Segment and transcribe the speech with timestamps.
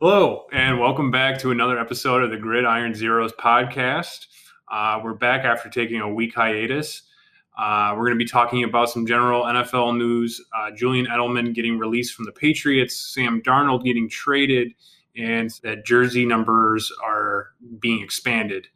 [0.00, 4.28] Hello, and welcome back to another episode of the Gridiron Zeros podcast.
[4.70, 7.02] Uh, we're back after taking a week hiatus.
[7.58, 10.40] Uh, we're going to be talking about some general NFL news.
[10.56, 14.72] Uh, Julian Edelman getting released from the Patriots, Sam Darnold getting traded,
[15.16, 17.48] and that jersey numbers are
[17.80, 18.68] being expanded.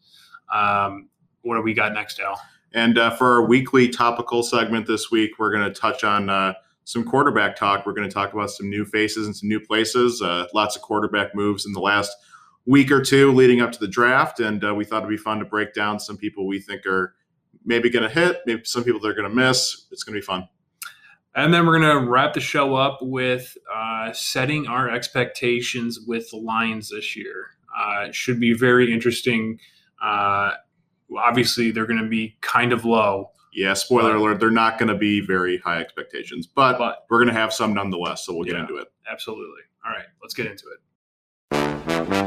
[0.53, 1.09] Um,
[1.43, 2.43] what do we got next, Al?
[2.73, 6.55] And uh, for our weekly topical segment this week, we're going to touch on uh,
[6.85, 7.87] some quarterback talk.
[7.87, 10.21] We're going to talk about some new faces and some new places.
[10.21, 12.15] Uh, lots of quarterback moves in the last
[12.67, 15.39] week or two leading up to the draft, and uh, we thought it'd be fun
[15.39, 17.15] to break down some people we think are
[17.65, 19.87] maybe going to hit, maybe some people they're going to miss.
[19.91, 20.49] It's going to be fun.
[21.35, 26.31] And then we're going to wrap the show up with uh, setting our expectations with
[26.31, 27.51] the Lions this year.
[27.75, 29.59] Uh, it should be very interesting.
[30.03, 30.53] Uh,
[31.17, 33.31] obviously, they're going to be kind of low.
[33.53, 37.35] Yeah, spoiler alert, they're not going to be very high expectations, but, But- we're going
[37.35, 38.63] to have some nonetheless, so we'll get Yeah.
[38.63, 38.89] into it.
[39.11, 39.63] Absolutely.
[39.85, 42.23] All right, let's get into it.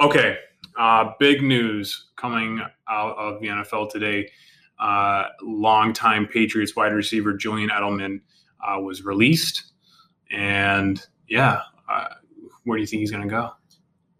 [0.00, 0.38] Okay,
[0.78, 4.30] uh, big news coming out of the NFL today.
[4.78, 8.20] Uh, longtime Patriots wide receiver Julian Edelman
[8.66, 9.69] uh, was released,
[10.30, 12.08] and yeah, uh,
[12.64, 13.50] where do you think he's going to go?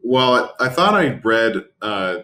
[0.03, 2.19] Well, I, I thought I read uh,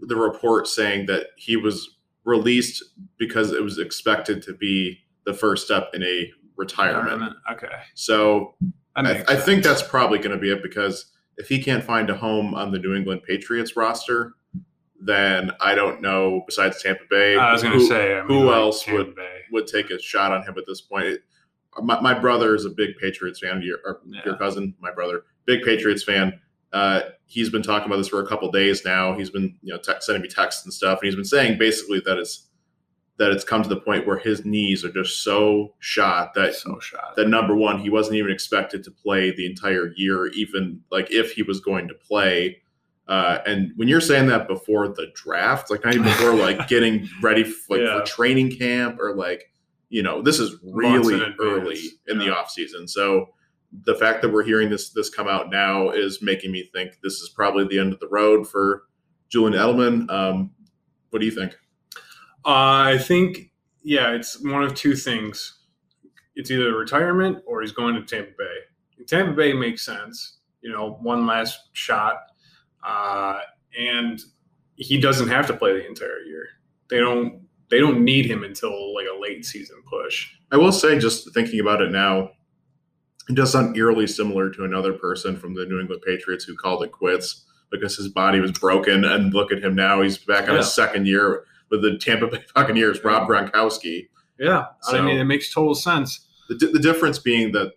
[0.00, 2.82] the report saying that he was released
[3.18, 7.34] because it was expected to be the first step in a retirement.
[7.52, 8.54] Okay, So
[8.96, 12.16] I, I think that's probably going to be it because if he can't find a
[12.16, 14.34] home on the New England Patriots roster,
[15.00, 16.42] then I don't know.
[16.46, 19.04] Besides Tampa Bay, I was going to who- say, I mean, who like else Tampa
[19.04, 19.40] would- Bay.
[19.52, 21.06] would take a shot on him at this point.
[21.06, 21.22] It-
[21.82, 23.62] my, my brother is a big Patriots fan.
[23.62, 24.20] Your, Yeah.
[24.24, 26.38] your cousin, my brother, big Patriots fan.
[26.72, 29.16] Uh, he's been talking about this for a couple days now.
[29.16, 32.18] He's been you know sending me texts and stuff, and he's been saying basically that
[32.18, 32.44] it's
[33.18, 36.78] that it's come to the point where his knees are just so shot that so
[36.78, 37.16] shot.
[37.16, 41.32] that number one, he wasn't even expected to play the entire year, even like if
[41.32, 42.58] he was going to play.
[43.08, 47.08] Uh, and when you're saying that before the draft, like not even before like getting
[47.22, 47.98] ready f- like Yeah.
[48.00, 49.50] for training camp or like,
[49.88, 52.32] you know, this is really early in the Yeah.
[52.32, 52.86] off season.
[52.88, 53.34] So
[53.84, 57.20] the fact that we're hearing this this come out now is making me think this
[57.20, 58.84] is probably the end of the road for
[59.28, 60.10] Julian Edelman.
[60.10, 60.50] Um,
[61.10, 61.52] what do you think?
[62.44, 63.50] Uh, I think,
[63.82, 65.58] yeah, it's one of two things.
[66.34, 69.04] It's either retirement or he's going to Tampa Bay.
[69.06, 70.38] Tampa Bay makes sense.
[70.62, 72.16] You know, one last shot,
[72.84, 73.40] uh,
[73.78, 74.20] and
[74.76, 76.46] he doesn't have to play the entire year.
[76.90, 77.42] They don't.
[77.70, 80.28] They don't need him until like a late season push.
[80.50, 82.30] I will say, just thinking about it now,
[83.28, 86.82] it does sound eerily similar to another person from the New England Patriots who called
[86.82, 89.04] it quits because his body was broken.
[89.04, 90.56] And look at him now; he's back on Yeah.
[90.58, 93.04] his second year with the Tampa Bay Buccaneers.
[93.04, 94.08] Rob Gronkowski.
[94.38, 96.26] Yeah, I mean, it makes total sense.
[96.48, 97.72] The, the difference being that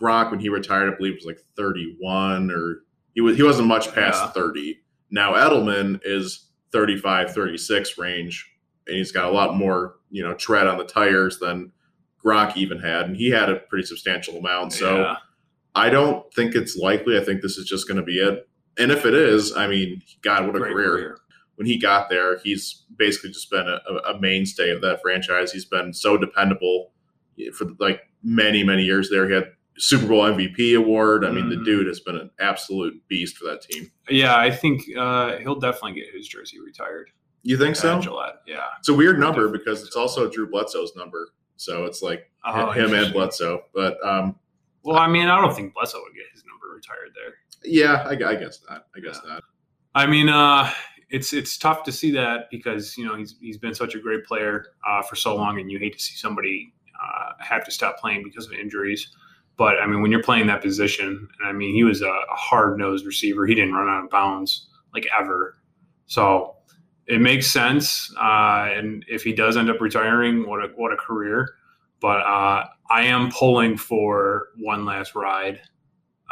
[0.00, 2.82] Gronk, when he retired, I believe was like thirty-one, or
[3.14, 4.30] he was he wasn't much past Yeah.
[4.30, 4.80] thirty.
[5.10, 8.50] Now Edelman is 35, 36 range,
[8.86, 11.72] and he's got a lot more you know tread on the tires than
[12.24, 14.72] Gronk even had, and he had a pretty substantial amount.
[14.72, 14.98] So.
[15.00, 15.16] yeah.
[15.74, 17.16] I don't think it's likely.
[17.18, 18.46] I think this is just going to be it.
[18.76, 21.16] And if it is, I mean, God, what a Great career.
[21.54, 25.50] When he got there, he's basically just been a, a mainstay of that franchise.
[25.50, 26.92] He's been so dependable
[27.54, 29.26] for like many, many years there.
[29.26, 29.46] He had
[29.78, 31.24] Super Bowl MVP award.
[31.24, 31.64] I mean, the Mhm.
[31.64, 33.90] dude has been an absolute beast for that team.
[34.10, 37.10] Yeah, I think uh, he'll definitely get his jersey retired.
[37.42, 38.00] You think so?
[38.00, 38.36] Gillette.
[38.46, 38.64] Yeah.
[38.78, 41.28] It's a weird number because it's also Drew Bledsoe's number.
[41.56, 43.12] So it's like Oh, him and.
[43.12, 43.62] Bledsoe.
[43.74, 44.36] But um,
[44.84, 47.34] Well, I mean, I don't think Bledsoe would get his number retired there.
[47.64, 48.86] yeah, I, I guess not.
[48.96, 49.42] I guess not.
[49.94, 50.70] I mean, uh,
[51.10, 54.24] it's it's tough to see that because you know he's he's been such a great
[54.24, 57.98] player uh, for so long, and you hate to see somebody uh, have to stop
[57.98, 59.08] playing because of injuries.
[59.58, 62.34] But I mean, when you're playing that position, and I mean, he was a, a
[62.34, 63.46] hard nosed receiver.
[63.46, 65.58] He didn't run out of bounds like ever.
[66.06, 66.56] So
[67.06, 68.12] it makes sense.
[68.20, 71.48] Uh, and if he does end up retiring, what a what a career.
[72.00, 75.60] But uh, I am pulling for one last ride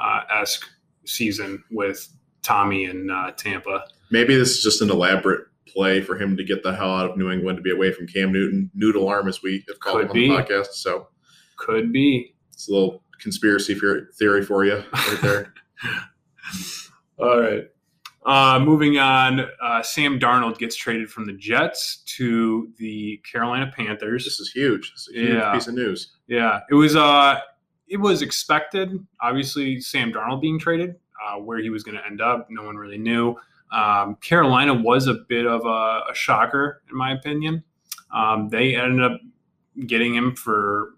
[0.01, 0.67] uh, esque
[1.05, 2.09] season with
[2.43, 3.85] Tommy and uh, Tampa.
[4.11, 7.17] Maybe this is just an elaborate play for him to get the hell out of
[7.17, 10.05] New England to be away from Cam Newton, Noodle Arm, as we have called Could
[10.07, 10.29] him on be.
[10.29, 10.67] the podcast.
[10.73, 11.09] So
[11.57, 12.35] Could be.
[12.53, 13.79] it's a little conspiracy
[14.19, 15.55] theory for you right there.
[17.19, 17.69] All right.
[18.27, 24.25] Uh, moving on, uh, Sam Darnold gets traded from the Jets to the Carolina Panthers.
[24.25, 24.91] this is huge.
[24.93, 25.53] It's a huge Yeah.
[25.55, 26.13] piece of news.
[26.27, 26.97] Yeah, it was.
[26.97, 27.41] Uh,
[27.89, 29.05] it was expected.
[29.21, 32.77] Obviously, Sam Darnold being traded, uh, where he was going to end up, no one
[32.77, 33.35] really knew.
[33.73, 37.65] Um, Carolina was a bit of a, a shocker, in my opinion.
[38.15, 39.21] Um, they ended up
[39.87, 40.91] getting him for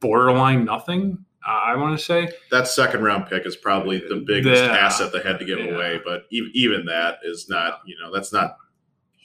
[0.00, 1.24] borderline nothing.
[1.46, 5.20] I want to say that second round pick is probably the biggest the, asset they
[5.20, 5.74] had to give yeah.
[5.74, 8.56] away, but even, even that is not, you know, that's not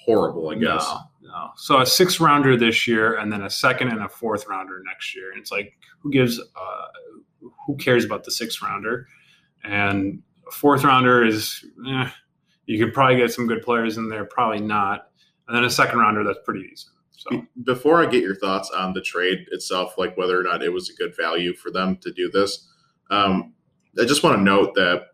[0.05, 0.85] horrible, I guess.
[1.21, 1.49] No, no.
[1.55, 5.15] So a six rounder this year, and then a second and a fourth rounder next
[5.15, 5.31] year.
[5.31, 6.39] And it's like, who gives?
[6.39, 6.85] Uh,
[7.65, 9.07] who cares about the sixth rounder?
[9.63, 12.09] And a fourth rounder is, eh,
[12.65, 15.09] you could probably get some good players in there, probably not.
[15.47, 16.95] And then a second rounder that's pretty decent.
[17.21, 20.73] So before I get your thoughts on the trade itself, like whether or not it
[20.73, 22.67] was a good value for them to do this,
[23.11, 23.53] um,
[23.99, 25.07] I just want to note that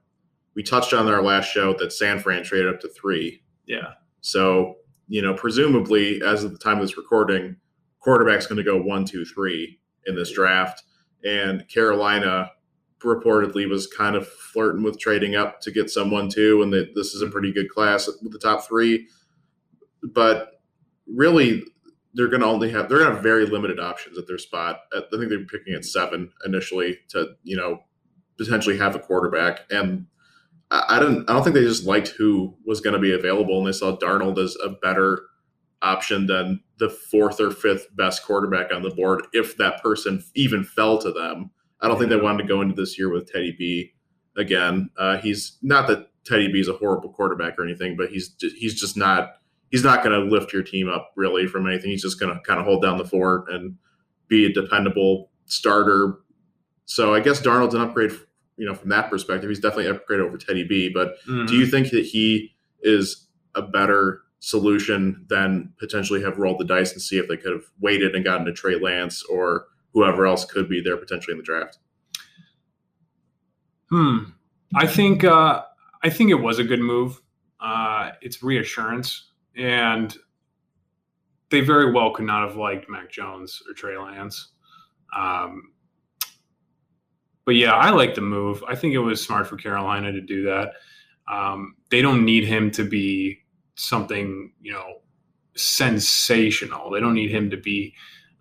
[0.56, 3.42] we touched on our last show that San Fran traded up to three.
[3.66, 3.94] Yeah.
[4.22, 4.78] So
[5.10, 7.56] you know, presumably as of the time of this recording,
[8.00, 10.84] quarterback's going to go one, two, three in this draft,
[11.24, 12.52] and Carolina
[13.00, 17.14] reportedly was kind of flirting with trading up to get someone too, and that this
[17.14, 19.08] is a pretty good class with the top three.
[20.04, 20.62] But
[21.06, 21.64] really,
[22.18, 24.80] they're going to only have they're going to have very limited options at their spot.
[24.92, 27.84] I think they're picking at seven initially to you know
[28.38, 30.08] potentially have a quarterback, and
[30.72, 33.68] I don't I don't think they just liked who was going to be available, and
[33.68, 35.22] they saw Darnold as a better
[35.84, 40.64] option than the fourth or fifth best quarterback on the board if that person even
[40.64, 41.52] fell to them.
[41.82, 43.94] I don't think they wanted to go into this year with Teddy B
[44.36, 44.90] again.
[44.98, 48.80] Uh, he's not that Teddy B is a horrible quarterback or anything, but he's he's
[48.80, 49.36] just not
[49.72, 51.90] he's not going to lift your team up really from anything.
[51.90, 53.76] He's just going to kind of hold down the fort and
[54.28, 56.20] be a dependable starter.
[56.86, 58.12] So I guess Darnold's an upgrade,
[58.58, 59.50] you know, from that perspective.
[59.50, 60.90] He's definitely an upgrade over Teddy B.
[60.90, 61.46] But mm-hmm.
[61.46, 66.94] do you think that he is a better solution than potentially have rolled the dice
[66.94, 70.46] and see if they could have waited and gotten to Trey Lance or whoever else
[70.46, 71.80] could be there potentially in the draft?
[73.90, 74.18] Hmm.
[74.76, 75.64] I think uh,
[76.04, 77.22] I think it was a good move.
[77.60, 79.27] Uh, it's reassurance,
[79.58, 80.16] and
[81.50, 84.50] they very well could not have liked Mac Jones or Trey Lance.
[85.16, 85.72] Um,
[87.46, 88.64] but yeah, I like the move.
[88.68, 90.74] I think it was smart for Carolina to do that.
[91.32, 93.40] Um, they don't need him to be
[93.76, 95.02] something, you know,
[95.56, 96.92] sensational.
[96.92, 97.96] They don't need him to be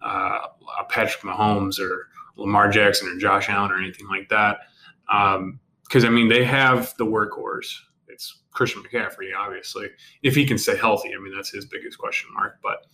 [0.05, 0.41] uh,
[0.81, 4.59] a Patrick Mahomes or Lamar Jackson or Josh Allen or anything like that.
[5.07, 7.73] Because um, I mean, they have the workhorse.
[8.09, 9.89] It's Christian McCaffrey, obviously,
[10.23, 11.11] if he can stay healthy.
[11.15, 12.59] I mean, that's his biggest question mark.
[12.63, 12.87] But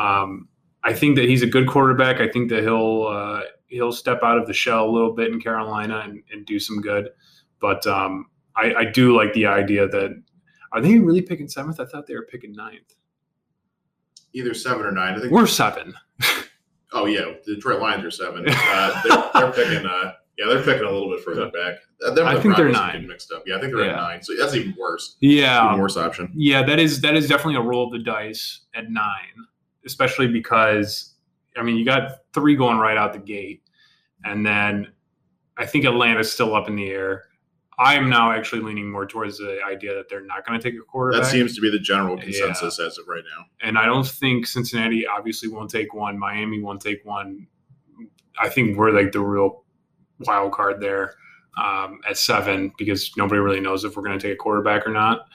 [0.00, 0.48] um,
[0.84, 2.20] I think that he's a good quarterback.
[2.20, 5.40] I think that he'll uh, he'll step out of the shell a little bit in
[5.40, 7.10] Carolina and, and do some good.
[7.60, 8.26] But um,
[8.56, 10.22] I, I do like the idea that
[10.72, 11.80] are they really picking seventh?
[11.80, 12.94] I thought they were picking ninth.
[14.34, 15.14] Either seven or nine.
[15.14, 15.94] I think we're seven.
[16.92, 18.46] Oh yeah, the Detroit Lions are seven.
[18.70, 19.86] Uh, they're, they're, picking.
[19.86, 21.78] Uh, yeah, they're picking a little bit further back.
[22.06, 23.08] Uh, I think they're nine.
[23.08, 23.42] Mixed up.
[23.44, 23.92] Yeah, I think they're yeah.
[23.92, 24.22] at nine.
[24.22, 25.16] So that's even worse.
[25.20, 26.30] Yeah, even worse option.
[26.34, 29.34] Yeah, that is that is definitely a roll of the dice at nine,
[29.84, 31.14] especially because
[31.56, 33.62] I mean you got three going right out the gate,
[34.24, 34.92] and then
[35.56, 37.24] I think Atlanta's still up in the air.
[37.80, 40.84] I'm now actually leaning more towards the idea that they're not going to take a
[40.84, 41.22] quarterback.
[41.22, 42.86] That seems to be the general consensus yeah.
[42.86, 43.44] as of right now.
[43.60, 46.18] And I don't think Cincinnati obviously won't take one.
[46.18, 47.46] Miami won't take one.
[48.40, 49.62] I think we're like the real
[50.20, 51.14] wild card there
[51.62, 54.92] um, at seven because nobody really knows if we're going to take a quarterback or
[54.92, 55.26] not.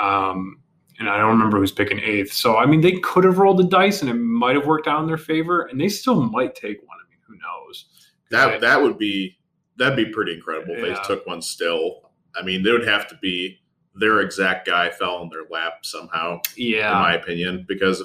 [0.00, 0.60] Um,
[0.98, 2.32] and I don't remember who's picking eighth.
[2.32, 5.00] So I mean, they could have rolled the dice and it might have worked out
[5.00, 6.98] in their favor, and they still might take one.
[6.98, 7.86] I mean, who knows?
[8.30, 9.38] That that would be
[9.78, 10.94] that'd be pretty incredible if yeah.
[10.94, 12.10] they took one still.
[12.36, 13.58] I mean, they would have to be
[13.94, 16.40] their exact guy fell in their lap somehow.
[16.56, 18.02] Yeah, in my opinion, because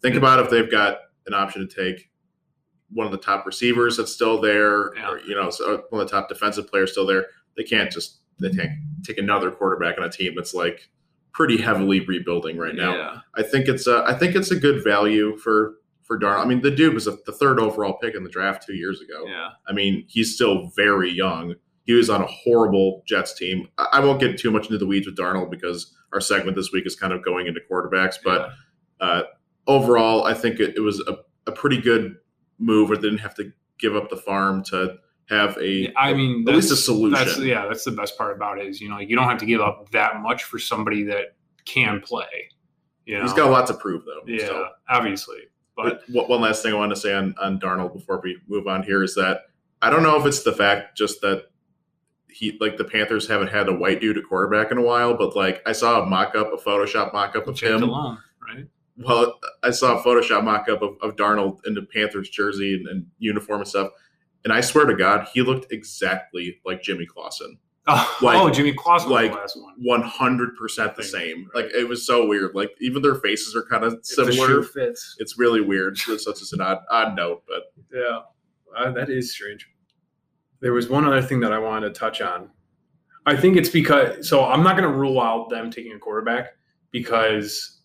[0.00, 2.08] think about if they've got an option to take
[2.94, 5.10] one of the top receivers that's still there, yeah.
[5.10, 7.26] or you know, so one of the top defensive players still there.
[7.56, 8.72] They can't just they can't
[9.04, 10.88] take another quarterback on a team that's like
[11.32, 12.96] pretty heavily rebuilding right now.
[12.96, 13.18] Yeah.
[13.34, 16.44] I think it's a I think it's a good value for for Darnold.
[16.44, 19.00] I mean, the dude was a, the third overall pick in the draft two years
[19.00, 19.24] ago.
[19.26, 19.50] Yeah.
[19.66, 21.54] I mean, he's still very young.
[21.84, 23.68] He was on a horrible Jets team.
[23.78, 26.70] I, I won't get too much into the weeds with Darnold because our segment this
[26.72, 28.16] week is kind of going into quarterbacks.
[28.22, 28.50] But
[29.00, 29.06] yeah.
[29.06, 29.22] uh,
[29.66, 32.16] overall, I think it, it was a, a, pretty good
[32.58, 32.90] move.
[32.90, 34.96] Or they didn't have to give up the farm to
[35.28, 35.92] have a.
[35.96, 37.12] I mean, at least a solution.
[37.12, 39.46] That's, yeah, that's the best part about it is you know you don't have to
[39.46, 41.34] give up that much for somebody that
[41.64, 42.50] can play.
[43.06, 43.22] You know?
[43.22, 44.22] He's got a lot to prove, though.
[44.26, 44.68] Yeah, so.
[44.88, 45.38] obviously.
[45.76, 48.84] But one last thing I want to say on, on Darnold before we move on
[48.84, 49.40] here is that
[49.82, 51.46] I don't know if it's the fact just that
[52.28, 55.34] he like the Panthers haven't had a white dude at quarterback in a while, but
[55.34, 57.82] like I saw a mock up, a Photoshop mock up of him.
[57.82, 58.18] Along?
[58.96, 62.86] Well, I saw a Photoshop mock up of, of Darnold in the Panthers jersey and,
[62.88, 63.90] and, uniform and stuff.
[64.44, 67.58] And I swear to God, he looked exactly like Jimmy Clausen.
[67.86, 70.00] Oh, Like- oh Jimmy Clausen was like- one.
[70.00, 71.50] hundred percent the same.
[71.54, 72.54] Like it was so weird.
[72.54, 74.62] Like even their faces are kind of If the shoe similar.
[74.62, 75.16] fits.
[75.18, 75.98] It's really weird.
[76.08, 78.20] It's such as an odd odd note, but Yeah,
[78.74, 79.68] uh, that is strange.
[80.60, 82.48] There was one other thing that I wanted to touch on.
[83.26, 86.52] I think it's because so I'm not going to rule out them taking a quarterback
[86.90, 87.80] because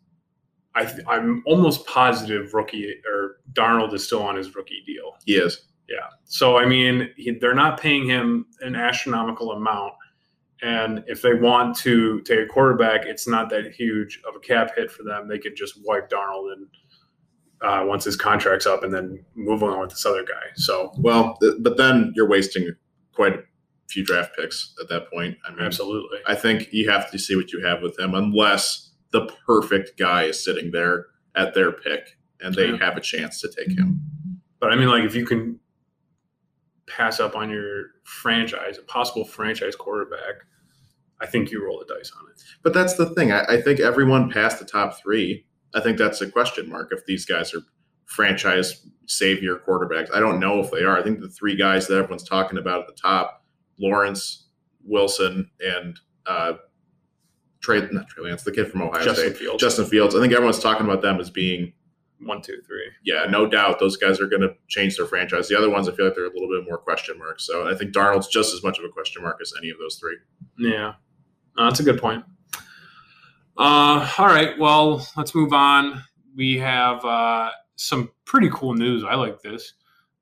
[0.76, 5.14] I th- I'm almost positive rookie or Darnold is still on his rookie deal.
[5.26, 5.66] he is.
[5.88, 6.08] Yeah.
[6.26, 9.94] So I mean, he, they're not paying him an astronomical amount,
[10.62, 14.76] and if they want to take a quarterback, it's not that huge of a cap
[14.76, 15.28] hit for them.
[15.28, 16.68] They could just wipe Darnold and
[17.62, 20.46] uh, once his contract's up, and then move on with this other guy.
[20.56, 22.70] So Well, th- but then you're wasting
[23.14, 23.44] quite a
[23.90, 25.38] few draft picks at that point.
[25.46, 26.20] I mean, absolutely.
[26.28, 30.24] I think you have to see what you have with him, unless the perfect guy
[30.24, 32.78] is sitting there at their pick and they Yeah.
[32.78, 34.00] have a chance to take him.
[34.60, 35.60] But I mean, like if you can
[36.88, 40.46] pass up on your franchise, a possible franchise quarterback,
[41.22, 42.42] I think you roll the dice on it.
[42.64, 43.32] But that's the thing.
[43.32, 45.46] I, I think everyone past the top three.
[45.74, 47.62] I think that's a question mark if these guys are
[48.06, 50.10] franchise savior quarterbacks.
[50.14, 50.98] I don't know if they are.
[50.98, 53.44] I think the three guys that everyone's talking about at the top:
[53.80, 54.48] Lawrence,
[54.84, 56.54] Wilson, and uh,
[57.62, 57.88] Trey.
[57.92, 60.16] Not Trey Lance, the kid from Ohio Justin State, Fields, Justin Fields.
[60.16, 61.74] I think everyone's talking about them as being
[62.22, 62.90] one, two, three.
[63.06, 65.48] yeah, no doubt those guys are going to change their franchise.
[65.48, 67.46] The other ones, I feel like they're a little bit more question marks.
[67.46, 69.96] So I think Darnold's just as much of a question mark as any of those
[69.96, 70.18] three.
[70.58, 70.94] Yeah,
[71.58, 72.24] Uh, that's a good point.
[73.58, 76.04] Uh, all right, well, let's move on.
[76.36, 79.04] We have uh, some pretty cool news.
[79.04, 79.74] I like this.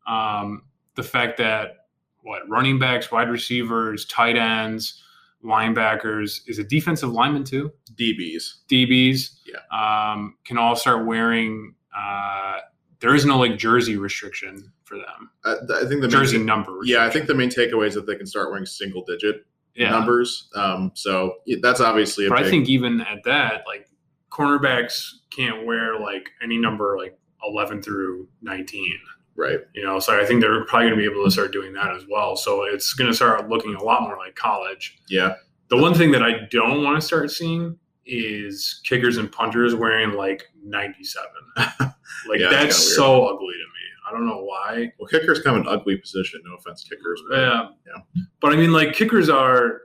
[0.07, 0.63] Um,
[0.95, 1.87] the fact that
[2.21, 5.03] what running backs, wide receivers, tight ends,
[5.43, 7.71] linebackers is a defensive lineman too.
[7.95, 8.43] DBs.
[8.69, 10.11] DBs Yeah.
[10.13, 11.75] um, can all start wearing.
[11.95, 12.57] Uh,
[12.99, 15.29] there is no like jersey restriction for them.
[15.45, 16.79] I, I think the Jersey main, number.
[16.83, 19.89] yeah, I think the main takeaway is that they can start wearing single digit yeah.
[19.91, 20.49] numbers.
[20.55, 23.87] Um, so yeah, that's obviously a But big, I think even at that, like
[24.31, 28.97] cornerbacks can't wear like any number like eleven through nineteen.
[29.37, 29.59] Right.
[29.73, 31.95] You know, so I think they're probably going to be able to start doing that
[31.95, 32.35] as well.
[32.35, 34.97] So it's going to start looking a lot more like college.
[35.09, 35.35] Yeah,
[35.69, 40.13] The one thing that I don't want to start seeing is kickers and punters wearing
[40.13, 41.29] like 97.
[42.27, 43.63] Like Yeah, that's so ugly to me.
[44.07, 44.91] I don't know why.
[44.97, 46.41] well, kickers come in ugly position.
[46.45, 47.21] No offense, kickers.
[47.29, 47.67] but- Yeah.
[47.85, 48.21] Yeah.
[48.41, 49.81] But I mean, like kickers are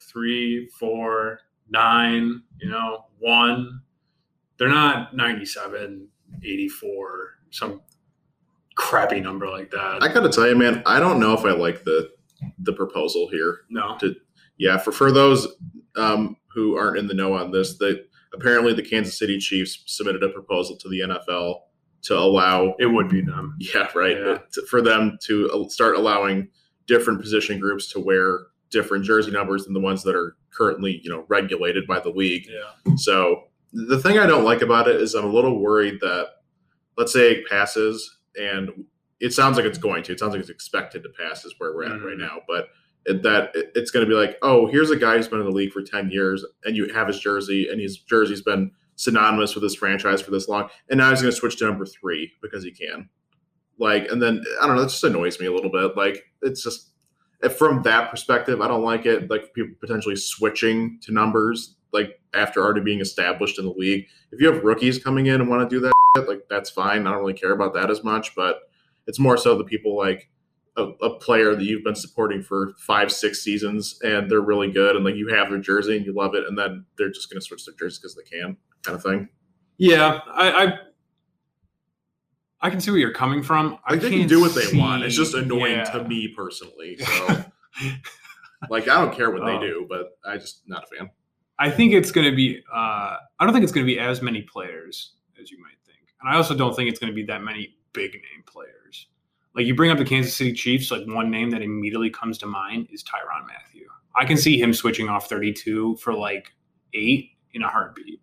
[0.00, 3.80] three, four, nine, you know, one.
[4.58, 6.08] They're not 97,
[6.42, 7.80] 84, some
[8.80, 9.98] crappy number like that.
[10.02, 12.10] I got to tell you, man, I don't know if I like the
[12.58, 13.60] the proposal here.
[13.68, 13.98] no.
[14.58, 15.46] Yeah, for for those
[15.96, 20.22] um, who aren't in the know on this, that apparently the Kansas City Chiefs submitted
[20.22, 21.60] a proposal to the NFL
[22.02, 23.56] to allow It would be them.
[23.58, 24.16] Yeah, right.
[24.16, 24.38] Yeah.
[24.52, 26.48] To- For them to start allowing
[26.86, 31.10] different position groups to wear different jersey numbers than the ones that are currently, you
[31.10, 32.46] know, regulated by the league.
[32.48, 32.94] Yeah.
[32.96, 36.26] So the thing I don't like about it is I'm a little worried that,
[36.98, 38.84] let's say it passes, and
[39.20, 40.12] it sounds like it's going to.
[40.12, 42.20] It sounds like it's expected to pass, is where we're at right Mhm.
[42.20, 42.40] now.
[42.48, 42.68] But
[43.06, 45.46] it, that it- it's going to be like, oh, here's a guy who's been in
[45.46, 49.54] the league for ten years, and you have his jersey, and his jersey's been synonymous
[49.54, 52.32] with this franchise for this long, and now he's going to switch to number three
[52.42, 53.08] because he can.
[53.78, 55.96] Like, and then I don't know, that just annoys me a little bit.
[55.96, 56.88] Like, it's just
[57.56, 59.30] from that perspective, I don't like it.
[59.30, 64.06] Like people potentially switching to numbers, like after already being established in the league.
[64.32, 67.06] If you have rookies coming in and want to do that, like that's fine.
[67.06, 68.34] I don't really care about that as much.
[68.34, 68.60] But
[69.06, 70.30] it's more so the people like
[70.76, 74.96] a, a player that you've been supporting for five, six seasons, and they're really good,
[74.96, 77.40] and like you have their jersey and you love it, and then they're just going
[77.40, 79.28] to switch their jersey because they can, kind of thing.
[79.78, 80.20] Yeah.
[80.32, 80.78] I, I
[82.62, 83.78] I can see where you're coming from.
[83.86, 85.02] I Like they can do what they see- want.
[85.04, 85.84] It's just annoying yeah.
[85.92, 86.98] to me personally.
[87.80, 89.60] So, like, I don't care what they Oh.
[89.60, 91.08] do, but I just not a fan.
[91.58, 92.62] I think it's going to be.
[92.70, 95.78] Uh, I don't think it's going to be as many players as you might
[96.20, 99.06] and I also don't think it's going to be that many big name players.
[99.54, 102.46] Like you bring up the Kansas City Chiefs, like one name that immediately comes to
[102.46, 103.86] mind is Tyrann Mathieu.
[104.16, 106.52] I can see him switching off 32 for like
[106.94, 108.20] eight in a heartbeat,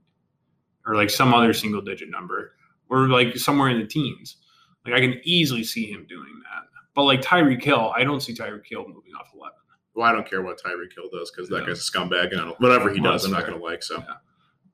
[0.86, 2.54] or like some other single digit number,
[2.90, 4.38] or like somewhere in the teens.
[4.86, 6.64] Like I can easily see him doing that.
[6.96, 9.54] But like Tyreek Hill, I don't see Tyreek Hill moving off 11.
[9.96, 11.68] Well, I don't care what Tyreek Hill does because that Yeah.
[11.68, 13.84] guy's a scumbag, and I don't, whatever he Well, does, I'm not going to like.
[13.84, 14.02] So,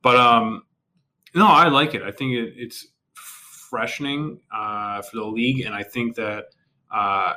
[0.01, 0.63] But um,
[1.33, 2.03] no, I like it.
[2.03, 2.87] I think it, it's
[3.73, 6.45] freshening uh, for the league, and I think that
[6.93, 7.33] uh,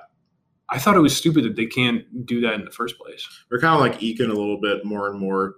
[0.68, 3.26] I thought it was stupid that they can't do that in the first place.
[3.50, 5.54] we're kind of like eking a little bit more and more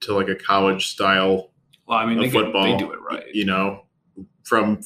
[0.00, 1.50] to like a college style
[1.86, 2.62] Well, I mean, of they, can- football.
[2.64, 3.26] they do it right.
[3.34, 3.84] You know,
[4.44, 4.80] from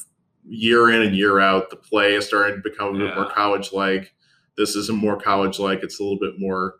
[0.47, 3.71] year in and year out, the play is starting to become a bit more college
[3.71, 4.13] like.
[4.57, 5.81] This isn't more college like.
[5.83, 6.75] It's a little bit more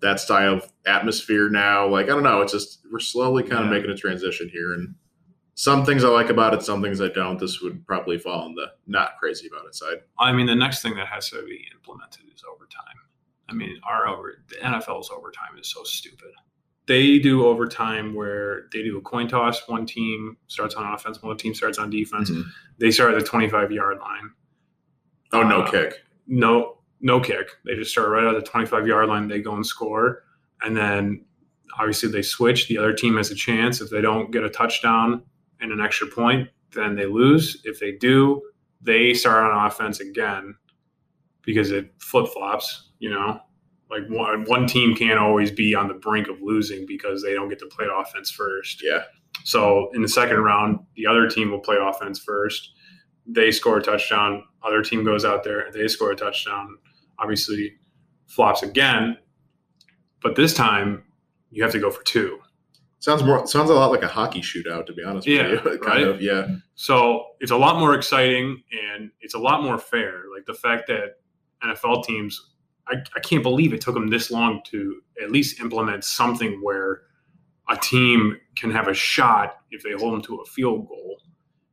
[0.00, 1.86] that style of atmosphere now.
[1.88, 4.94] Like I don't know, it's just we're slowly kind of making a transition here, and
[5.60, 7.38] some things I like about it, some things I don't.
[7.38, 9.98] This would probably fall on the not crazy about it side.
[10.18, 12.96] I mean, the next thing that has to be implemented is overtime.
[13.46, 16.30] I mean, our over the NFL's overtime is so stupid.
[16.86, 19.68] They do overtime where they do a coin toss.
[19.68, 22.30] One team starts on offense, one team starts on defense.
[22.30, 22.44] Mhm.
[22.78, 24.30] They start at the 25 yard line.
[25.34, 26.02] Oh no, Uh, kick.
[26.26, 27.50] No, no kick.
[27.66, 29.28] They just start right at the 25 yard line.
[29.28, 30.24] They go and score,
[30.62, 31.26] and then
[31.78, 32.66] obviously they switch.
[32.66, 33.82] The other team has a chance.
[33.82, 35.22] If they don't get a touchdown
[35.60, 37.60] and an extra point, then they lose.
[37.64, 38.42] If they do,
[38.80, 40.56] they start on offense again
[41.42, 42.90] because it flip flops.
[42.98, 43.40] You know,
[43.90, 47.48] like one one team can't always be on the brink of losing because they don't
[47.48, 48.82] get to play offense first.
[48.82, 49.02] Yeah.
[49.44, 52.72] So in the second round, the other team will play offense first.
[53.26, 54.44] They score a touchdown.
[54.62, 55.70] Other team goes out there.
[55.72, 56.78] They score a touchdown.
[57.18, 57.74] Obviously,
[58.26, 59.16] flops again.
[60.22, 61.04] But this time,
[61.50, 62.38] you have to go for two.
[63.00, 65.78] Sounds more sounds a lot like a hockey shootout, to be honest Yeah, with you.
[65.82, 66.06] kind right?
[66.06, 66.46] of, yeah.
[66.74, 68.62] So it's a lot more exciting
[68.94, 70.24] and it's a lot more fair.
[70.34, 71.16] Like the fact that
[71.64, 72.50] NFL teams,
[72.88, 77.02] I, I can't believe it took them this long to at least implement something where
[77.70, 81.22] a team can have a shot if they hold them to a field goal,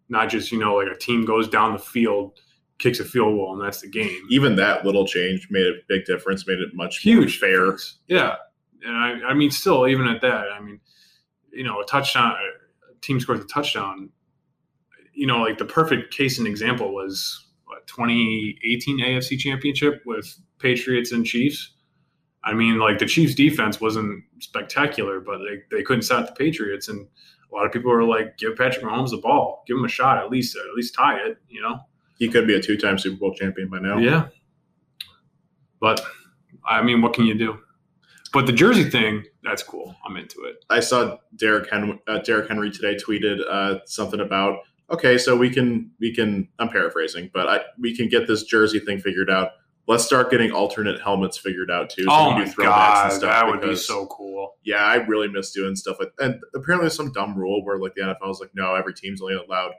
[0.08, 2.40] not just, you know, like a team goes down the field,
[2.78, 4.22] kicks a field goal, and that's the game.
[4.30, 7.76] Even that little change made a big difference, made it much more Huge fair.
[8.08, 8.36] Yeah.
[8.86, 10.80] And I, I mean, still, even at that, I mean,
[11.58, 14.10] you know, a touchdown, a team scores a touchdown.
[15.14, 21.12] You know, like the perfect case and example was what, 2018 AFC Championship with Patriots
[21.12, 21.72] and Chiefs.
[22.44, 26.88] I mean, like the Chiefs' defense wasn't spectacular, but they, they couldn't stop the Patriots,
[26.88, 27.08] and
[27.52, 30.20] a lot of people were like, "Give Patrick Mahomes the ball, give him a shot,
[30.20, 31.80] at least at least tie it," you know.
[32.20, 33.98] He could be a two time Super Bowl champion by now.
[33.98, 34.28] Yeah.
[35.82, 36.02] But
[36.66, 37.58] I mean, what can you do?
[38.32, 39.96] But the jersey thing, that's cool.
[40.06, 40.64] I'm into it.
[40.70, 45.50] I saw Derrick Henry, uh, Derrick Henry today tweeted uh, something about okay, so we
[45.50, 49.52] can we can I'm paraphrasing, but I we can get this jersey thing figured out.
[49.88, 52.04] Let's start getting alternate helmets figured out too.
[52.04, 54.56] so oh my throwbacks god, and stuff that would be so cool.
[54.64, 57.96] Yeah, I really miss doing stuff like and apparently there's some dumb rule where like
[57.96, 59.72] the NFL is like, no, every team's only allowed,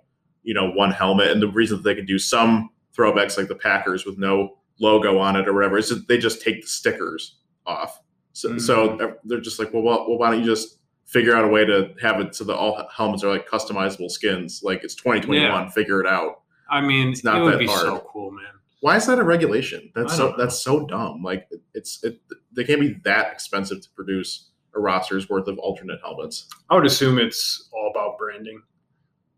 [0.43, 1.31] you know, one helmet.
[1.31, 5.19] And the reason that they can do some throwbacks like the Packers with no logo
[5.19, 8.01] on it or whatever, is that they just take the stickers off.
[8.39, 9.17] So, so Mm.
[9.25, 11.93] they're just like, well, well, well, why don't you just figure out a way to
[12.01, 14.61] have it so that all helmets are like customizable skins?
[14.63, 15.69] Like it's 2021, Yeah.
[15.71, 16.43] figure it out.
[16.71, 17.81] I mean, It's not it that hard.
[17.81, 18.45] so cool, man.
[18.81, 19.91] Why is that a regulation?
[19.97, 20.37] That's so know.
[20.37, 21.21] that's so dumb.
[21.23, 22.21] Like it's it
[22.53, 26.47] they can't be that expensive to produce a roster's worth of alternate helmets.
[26.71, 28.63] I would assume it's all about branding.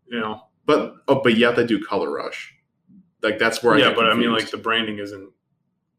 [0.07, 2.53] You know, But oh, but yet they do color rush.
[3.23, 5.31] Like that's where I yeah, but I mean, like the branding isn't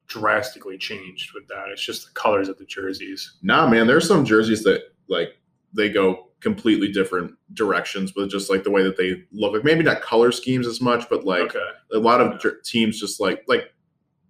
[0.08, 1.68] drastically changed with that.
[1.70, 3.38] It's just the colors of the jerseys.
[3.42, 3.86] nah, man.
[3.86, 5.38] There's some jerseys that like
[5.72, 9.52] they go completely different directions with just like the way that they look.
[9.54, 12.98] Like maybe not color schemes as much, but like okay, a lot of jer- teams
[13.00, 13.72] just like like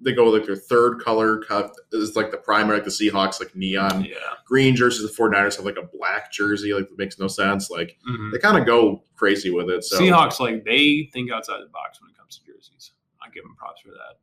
[0.05, 3.39] they go with like their third color cut is like the primary, like the Seahawks,
[3.41, 4.15] like neon yeah,
[4.47, 5.03] green jerseys.
[5.09, 7.71] The 49ers have like a black jersey, like that makes no sense.
[7.71, 8.33] Like Mhm.
[8.33, 9.85] they kind of go crazy with it.
[9.85, 12.93] So Seahawks like they think outside the box when it comes to jerseys.
[13.23, 14.19] I give them props for that.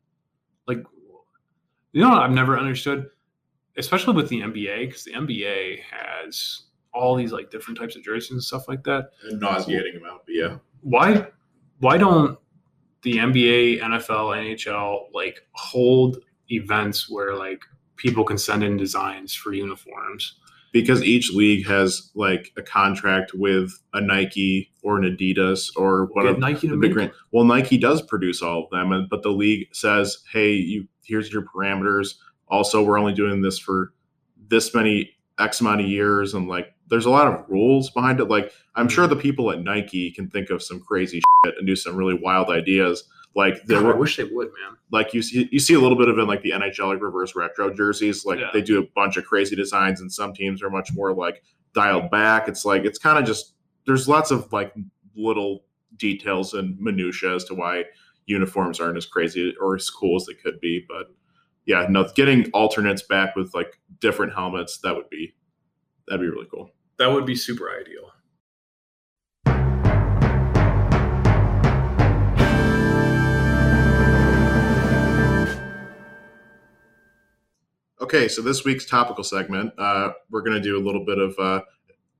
[0.67, 0.83] Like,
[1.91, 3.07] you know, what I've never understood,
[3.77, 8.31] especially with the NBA, because the NBA has all these like different types of jerseys
[8.31, 9.11] and stuff like that.
[9.23, 10.57] nauseating amount, but yeah.
[10.81, 11.27] Why,
[11.79, 12.37] why don't
[13.03, 16.17] the NBA, NFL, NHL like hold
[16.49, 17.61] events where like
[17.95, 20.35] people can send in designs for uniforms?
[20.71, 26.37] because each league has like a contract with a Nike or an Adidas or whatever.
[26.37, 27.11] Nike the big brand.
[27.31, 31.43] Well, Nike does produce all of them, but the league says, "Hey, you here's your
[31.43, 32.15] parameters.
[32.47, 33.93] Also, we're only doing this for
[34.47, 38.25] this many X amount of years." And like, there's a lot of rules behind it.
[38.25, 39.15] Like, I'm sure mm-hmm.
[39.15, 42.49] the people at Nike can think of some crazy shit and do some really wild
[42.49, 43.03] ideas.
[43.35, 44.75] Like there I wish they would, man.
[44.91, 47.01] like you see you see a little bit of it in like the NHL like
[47.01, 48.25] reverse retro jerseys.
[48.25, 48.49] Like Yeah.
[48.51, 51.43] they do a bunch of crazy designs, and some teams are much more like
[51.73, 52.47] dialed back.
[52.47, 53.53] It's like it's kind of just
[53.85, 54.73] there's lots of like
[55.15, 55.63] little
[55.97, 57.85] details and minutia as to why
[58.29, 60.85] uniforms aren't as crazy or as cool as they could be.
[60.87, 61.07] But
[61.65, 65.33] yeah, no, getting alternates back with like different helmets that would be
[66.07, 66.71] that'd be really cool.
[66.97, 68.11] That would be super ideal.
[78.01, 81.37] Okay, so this week's topical segment, uh, we're going to do a little bit of
[81.37, 81.61] uh,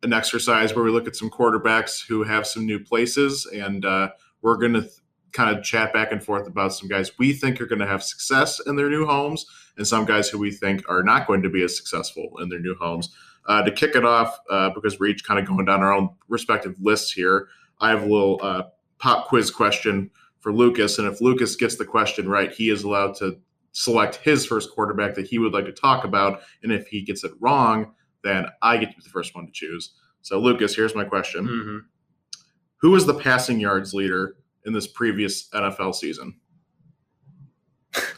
[0.04, 4.10] an exercise where we look at some quarterbacks who have some new places, and uh,
[4.42, 4.94] we're going to th-
[5.32, 8.04] kind of chat back and forth about some guys we think are going to have
[8.04, 9.46] success in their new homes
[9.78, 12.60] and some guys who we think are not going to be as successful in their
[12.60, 13.10] new homes.
[13.48, 16.10] Uh, to kick it off, uh, because we're each kind of going down our own
[16.28, 17.48] respective lists here,
[17.80, 18.64] I have a little uh,
[19.00, 21.00] pop quiz question for Lucas.
[21.00, 23.40] And if Lucas gets the question right, he is allowed to
[23.72, 26.42] select his first quarterback that he would like to talk about.
[26.64, 29.52] And if he gets it wrong, then I get to be the first one to
[29.52, 29.94] choose.
[30.22, 31.78] So, Lucas, here's my question Mm-hmm.
[32.82, 34.36] Who was the passing yards leader
[34.70, 36.36] in this previous NFL season?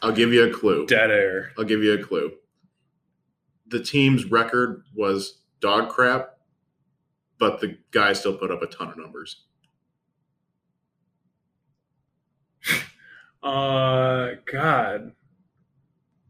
[0.04, 0.86] I'll give you a clue.
[0.86, 1.54] Dead air.
[1.58, 2.34] I'll give you a clue.
[3.68, 6.32] The team's record was dog crap,
[7.40, 9.46] but the guy still put up a ton of numbers.
[13.44, 15.14] Uh, God.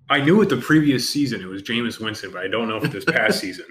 [0.10, 1.42] I knew it the previous season.
[1.42, 3.66] It was Jameis Winston, but I don't know if this past season.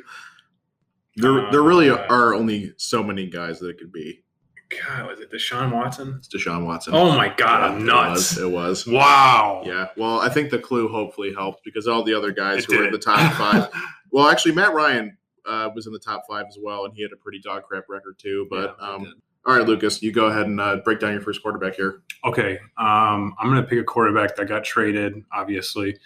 [1.17, 4.23] There, there really Uh, are only so many guys that it could be.
[4.71, 6.15] God, was it Deshaun Watson?
[6.19, 6.95] It's Deshaun Watson.
[6.95, 8.37] Oh my God, I'm nuts.
[8.37, 8.87] It was.
[8.87, 8.95] It was.
[8.95, 9.63] Wow.
[9.67, 9.89] Yeah.
[9.97, 12.85] Well, I think the clue hopefully helped because all the other guys It who were
[12.87, 13.69] in the top five.
[14.13, 17.13] well, actually, Matt Ryan uh, was in the top five as well, and he had
[17.13, 18.47] a pretty dog crap record too.
[18.49, 19.15] But Yeah, um,
[19.47, 22.03] all right, Lucas, you go ahead and uh, break down your first quarterback here.
[22.25, 25.97] Okay, um, I'm going to pick a quarterback that got traded, obviously.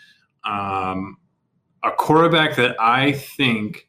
[0.44, 1.16] Um,
[1.82, 3.88] a quarterback that I think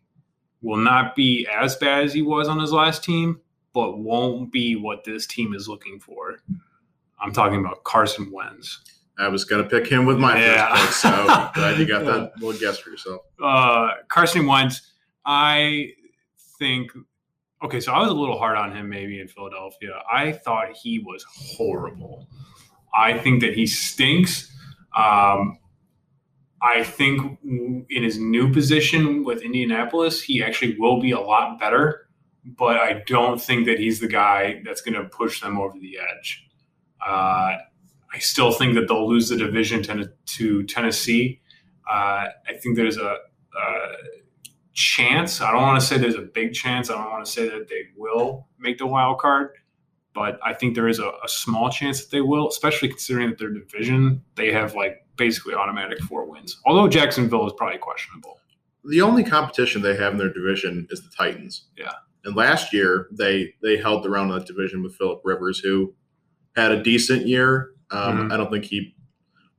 [0.62, 3.40] will not be as bad as he was on his last team,
[3.76, 6.40] but won't be what this team is looking for.
[7.22, 8.80] I'm talking about Carson Wentz.
[9.20, 10.76] I was going to pick him with my Yeah.
[10.76, 13.22] first pick, so glad you got that little guess for yourself.
[13.42, 14.82] Uh, Carson Wentz,
[15.26, 15.92] I
[16.58, 16.92] think.
[17.64, 20.02] Okay, so I was a little hard on him maybe in Philadelphia.
[20.12, 22.28] I thought he was horrible.
[22.94, 24.52] I think that he stinks.
[24.96, 25.60] Um,
[26.62, 32.05] I think in his new position with Indianapolis, he actually will be a lot better,
[32.46, 35.98] but I don't think that he's the guy that's going to push them over the
[35.98, 36.48] edge.
[37.06, 37.58] Uh,
[38.14, 41.42] I still think that they'll lose the division to, to Tennessee.
[41.90, 43.18] Uh, I think there's a,
[43.58, 43.96] a
[44.74, 45.42] chance.
[45.42, 46.90] I don't want to say there's a big chance.
[46.90, 49.52] I don't want to say that they will make the wild card,
[50.14, 53.40] but I think there is a, a small chance that they will, especially considering that
[53.40, 56.60] their division they have like basically automatic four wins.
[56.66, 58.40] Although Jacksonville is probably questionable.
[58.84, 61.66] The only competition they have in their division is the Titans.
[61.78, 61.94] Yeah.
[62.26, 65.94] And last year they they held the round of that division with Philip Rivers, who
[66.56, 67.72] had a decent year.
[67.92, 68.34] Um, Mhm.
[68.34, 68.96] I don't think he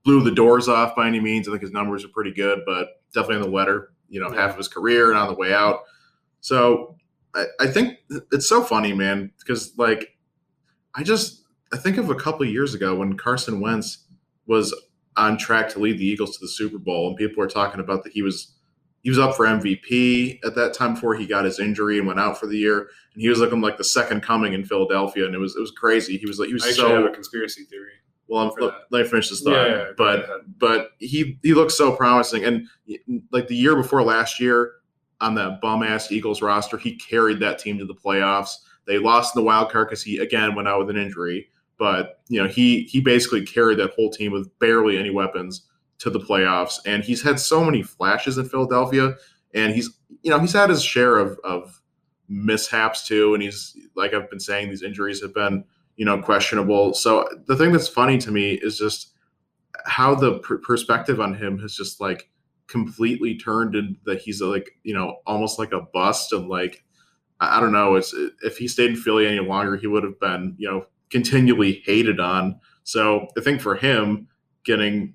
[0.04, 1.48] blew the doors off by any means.
[1.48, 4.50] I think his numbers are pretty good, but definitely in the letter, you know, half
[4.50, 5.80] of his career and on the way out.
[6.40, 6.96] So
[7.34, 7.98] I, I think
[8.32, 10.16] it's so funny, man, because like
[10.94, 14.04] I just I think of a couple of years ago when Carson Wentz
[14.46, 14.74] was
[15.16, 18.04] on track to lead the Eagles to the Super Bowl, and people were talking about
[18.04, 18.55] that he was
[19.06, 22.18] he was up for MVP at that time before he got his injury and went
[22.18, 25.32] out for the year, and he was looking like the second coming in Philadelphia, and
[25.32, 26.16] it was it was crazy.
[26.18, 27.92] He was like he was I so have a conspiracy theory.
[28.26, 28.50] well.
[28.50, 30.26] I'm, let, let me finish this thought, Yeah, yeah, but
[30.58, 32.66] but he he looks so promising, and
[33.30, 34.72] like the year before last year
[35.20, 38.56] on that bum ass Eagles roster, he carried that team to the playoffs.
[38.88, 42.18] They lost in the wild card because he again went out with an injury, but
[42.26, 45.62] you know he he basically carried that whole team with barely any weapons
[45.98, 49.14] to the playoffs, and he's had so many flashes in Philadelphia,
[49.54, 49.90] and he's
[50.22, 51.80] you know he's had his share of of
[52.28, 55.64] mishaps too, and he's like I've been saying these injuries have been
[55.96, 56.94] you know questionable.
[56.94, 59.12] So the thing that's funny to me is just
[59.84, 62.28] how the per- perspective on him has just like
[62.66, 66.84] completely turned into that he's like you know almost like a bust and like
[67.40, 67.96] I I don't know.
[67.96, 71.82] It's if he stayed in Philly any longer, he would have been you know continually
[71.84, 72.60] hated on.
[72.82, 74.28] So I think for him,
[74.64, 75.14] getting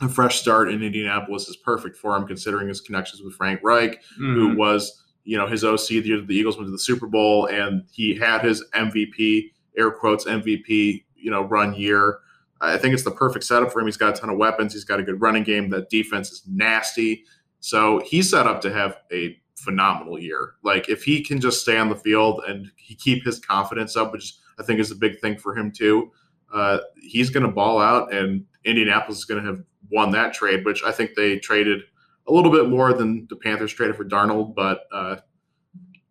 [0.00, 4.02] a fresh start in Indianapolis is perfect for him, considering his connections with Frank Reich,
[4.16, 4.56] who Mhm.
[4.56, 7.46] was you know his OC the year that the Eagles went to the Super Bowl,
[7.46, 12.18] and he had his MVP air quotes MVP you know run year.
[12.60, 13.86] I think it's the perfect setup for him.
[13.86, 14.72] He's got a ton of weapons.
[14.74, 15.70] He's got a good running game.
[15.70, 17.24] That defense is nasty.
[17.60, 20.54] So he's set up to have a phenomenal year.
[20.62, 24.12] Like if he can just stay on the field and he keep his confidence up,
[24.12, 26.10] which I think is a big thing for him too.
[26.52, 30.64] Uh, he's going to ball out, and Indianapolis is going to have won that trade,
[30.64, 31.82] which I think they traded
[32.26, 35.16] a little bit more than the Panthers traded for Darnold, but uh,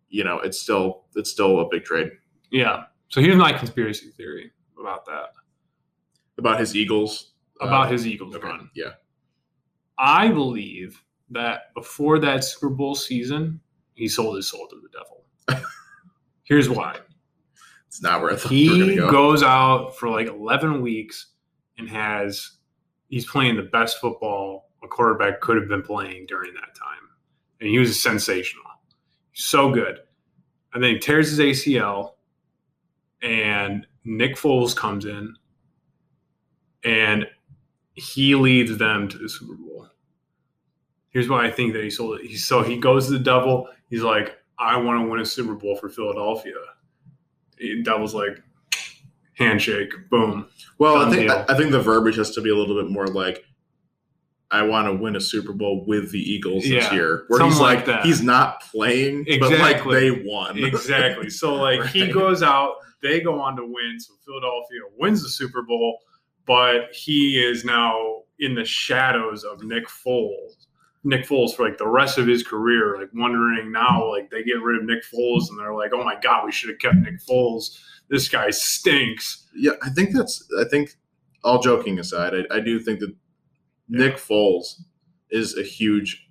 [0.08, 2.12] you know it's still it's still a big trade
[2.50, 2.84] Yeah.
[3.08, 5.30] So here's my conspiracy theory about that.
[6.38, 7.32] about his Eagles.
[7.60, 8.70] uh, About his Eagles okay, run.
[8.74, 8.92] Yeah,
[9.98, 13.60] I believe that before that Super Bowl season,
[13.94, 15.64] he sold his soul to the devil.
[16.44, 16.96] Here's why.
[17.88, 18.46] it's not worth.
[18.46, 19.10] I we were He go.
[19.10, 21.28] goes out for like 11 weeks
[21.78, 22.53] and has
[23.14, 27.08] he's playing the best football a quarterback could have been playing during that time.
[27.60, 28.64] And he was sensational.
[29.34, 30.00] So good.
[30.72, 32.14] And then he tears his ACL
[33.22, 35.32] and Nick Foles comes in
[36.82, 37.24] and
[37.94, 39.86] he leads them to the Super Bowl.
[41.10, 42.26] Here's why I think that he sold it.
[42.26, 43.68] He, so he goes to the devil.
[43.90, 46.54] He's like, I want to win a Super Bowl for Philadelphia.
[47.60, 48.42] And Devil's like,
[49.34, 50.46] handshake, boom.
[50.78, 51.44] Well, I think deal.
[51.48, 53.44] I, think the verbiage has to be a little bit more like,
[54.50, 57.58] "I want to win a Super Bowl with the Eagles this Yeah, year." Where he's
[57.60, 58.04] like like, that.
[58.04, 60.58] he's not playing, but like they won.
[60.64, 61.30] Exactly.
[61.30, 63.98] So like he goes out, they go on to win.
[63.98, 65.98] So Philadelphia wins the Super Bowl,
[66.46, 70.66] but he is now in the shadows of Nick Foles.
[71.04, 74.62] Nick Foles for like the rest of his career, like wondering now, like they get
[74.62, 77.20] rid of Nick Foles and they're like, oh my god, we should have kept Nick
[77.20, 77.78] Foles.
[78.08, 79.48] This guy stinks.
[79.54, 80.44] Yeah, I think that's.
[80.60, 80.96] I think,
[81.42, 83.14] all joking aside, I, I do think that
[83.88, 84.80] Nick Foles
[85.30, 86.28] is a huge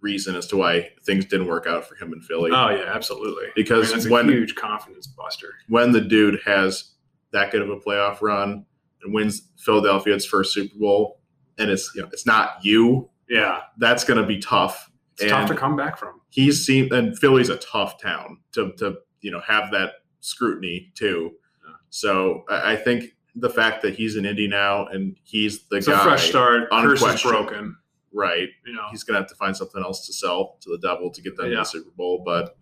[0.00, 2.50] reason as to why things didn't work out for him in Philly.
[2.54, 3.46] Oh yeah, absolutely.
[3.54, 5.54] Because I mean, when- a huge confidence buster.
[5.68, 6.92] when the dude has
[7.32, 8.64] that good of a playoff run
[9.02, 11.20] and wins Philadelphia its first Super Bowl,
[11.58, 14.90] and it's you know it's not you, Yeah, that's going to be tough.
[15.14, 16.20] it's And tough to come back from.
[16.30, 21.32] he's seen, and Philly's a tough town to to you know have that scrutiny too.
[21.66, 21.74] Yeah.
[21.90, 25.86] So I, I think the fact that he's in Indy now and he's the It's
[25.86, 26.68] guy, a fresh start.
[26.70, 27.76] Curse is broken.
[28.12, 28.48] right?
[28.66, 31.10] You know, He's going to have to find something else to sell to the devil
[31.12, 31.58] to get them to Yeah.
[31.60, 32.22] the Super Bowl.
[32.24, 32.56] But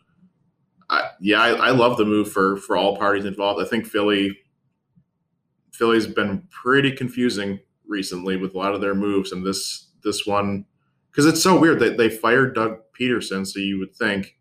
[0.90, 3.60] I, yeah, I, I love the move for for all parties involved.
[3.64, 4.36] I think Philly
[5.72, 10.64] Philly's been pretty confusing recently with a lot of their moves, and this this one
[11.10, 14.36] because it's so weird that they fired Doug Pederson, so you would think,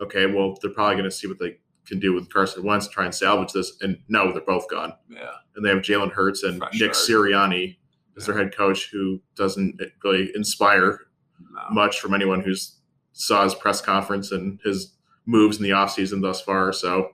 [0.00, 2.92] okay, well they're probably going to see what they can do with Carson Wentz, to
[2.92, 5.30] try and salvage this, and no, they're both gone, yeah.
[5.56, 7.08] and they have Jalen Hurts and Fresh Nick start.
[7.26, 7.76] Sirianni
[8.16, 11.06] as their head coach, who doesn't really inspire
[11.40, 11.62] No.
[11.70, 12.76] much from anyone who's
[13.12, 14.94] saw his press conference and his
[15.26, 16.72] moves in the offseason thus far.
[16.72, 17.12] So,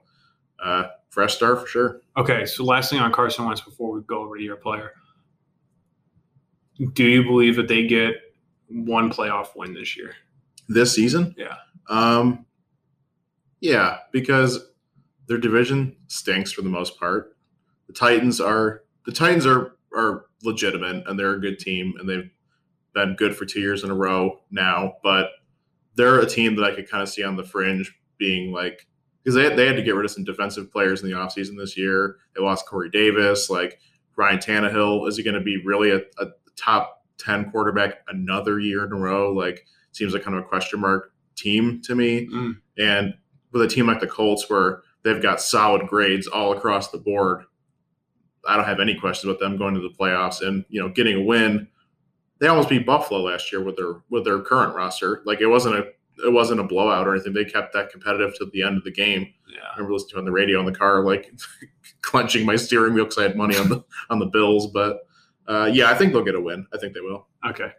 [0.63, 2.01] uh, fresh start for sure.
[2.17, 4.93] Okay, so last thing on Carson Wentz before we go over to your player.
[6.95, 8.15] Do you believe that they get
[8.69, 10.15] one playoff win this year?
[10.69, 11.57] This season, Yeah.
[11.89, 12.46] um,
[13.61, 14.67] yeah, because
[15.27, 17.37] their division stinks for the most part.
[17.87, 22.31] The Titans are the Titans are are legitimate and they're a good team and they've
[22.95, 25.31] been good for two years in a row now, but
[25.95, 28.87] they're a team that I could kind of see on the fringe being like
[29.23, 31.59] because they had, they had to get rid of some defensive players in the offseason
[31.59, 32.17] this year.
[32.35, 33.81] They lost Corey Davis, like
[34.15, 35.09] Ryan Tannehill.
[35.09, 38.97] Is he going to be really a, a top 10 quarterback another year in a
[38.97, 39.33] row?
[39.33, 42.29] Like, seems like kind of a question mark team to me.
[42.29, 42.57] Mm.
[42.79, 43.15] And
[43.57, 47.45] with a team like the Colts, where they've got solid grades all across the board,
[48.47, 51.17] I don't have any questions about them going to the playoffs and you know getting
[51.17, 51.69] a win.
[52.39, 55.23] They almost beat Buffalo last year with their with their current roster.
[55.25, 55.87] Like it wasn't a
[56.25, 57.33] it wasn't a blowout or anything.
[57.33, 59.33] They kept that competitive to the end of the game.
[59.49, 59.61] Yeah.
[59.65, 61.33] I remember listening to on the radio in the car, like
[62.03, 64.69] clenching my steering wheel because I had money on the on the Bills.
[64.69, 65.07] But
[65.49, 66.67] uh, yeah, I think they'll get a win.
[66.73, 67.27] I think they will.
[67.47, 67.71] Okay.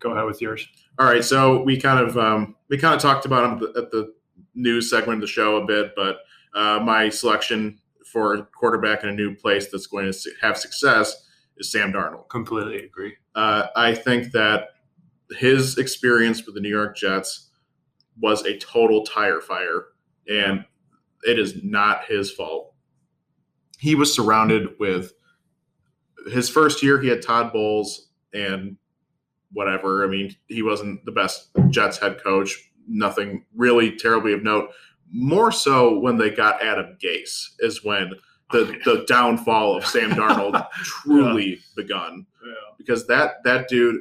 [0.00, 0.66] Go ahead with yours.
[0.98, 3.80] All right, so we kind of um, we kind of talked about them at the,
[3.80, 4.14] at the
[4.58, 6.18] news segment of the show a bit, but
[6.54, 11.26] uh, my selection for quarterback in a new place that's going to have success
[11.58, 12.28] is Sam Darnold.
[12.28, 13.14] Completely agree.
[13.34, 14.70] Uh, I think that
[15.30, 17.50] his experience with the New York Jets
[18.20, 19.86] was a total tire fire,
[20.28, 20.64] and
[21.22, 22.74] it is not his fault.
[23.78, 25.12] He was surrounded with
[26.32, 27.00] his first year.
[27.00, 28.76] He had Todd Bowles and
[29.52, 30.04] whatever.
[30.04, 32.70] I mean, he wasn't the best Jets head coach.
[32.88, 34.70] Nothing really terribly of note.
[35.12, 38.12] More so when they got Adam Gase is when
[38.50, 42.52] the oh, the downfall of Sam Darnold truly begun Yeah.
[42.78, 44.00] because that that dude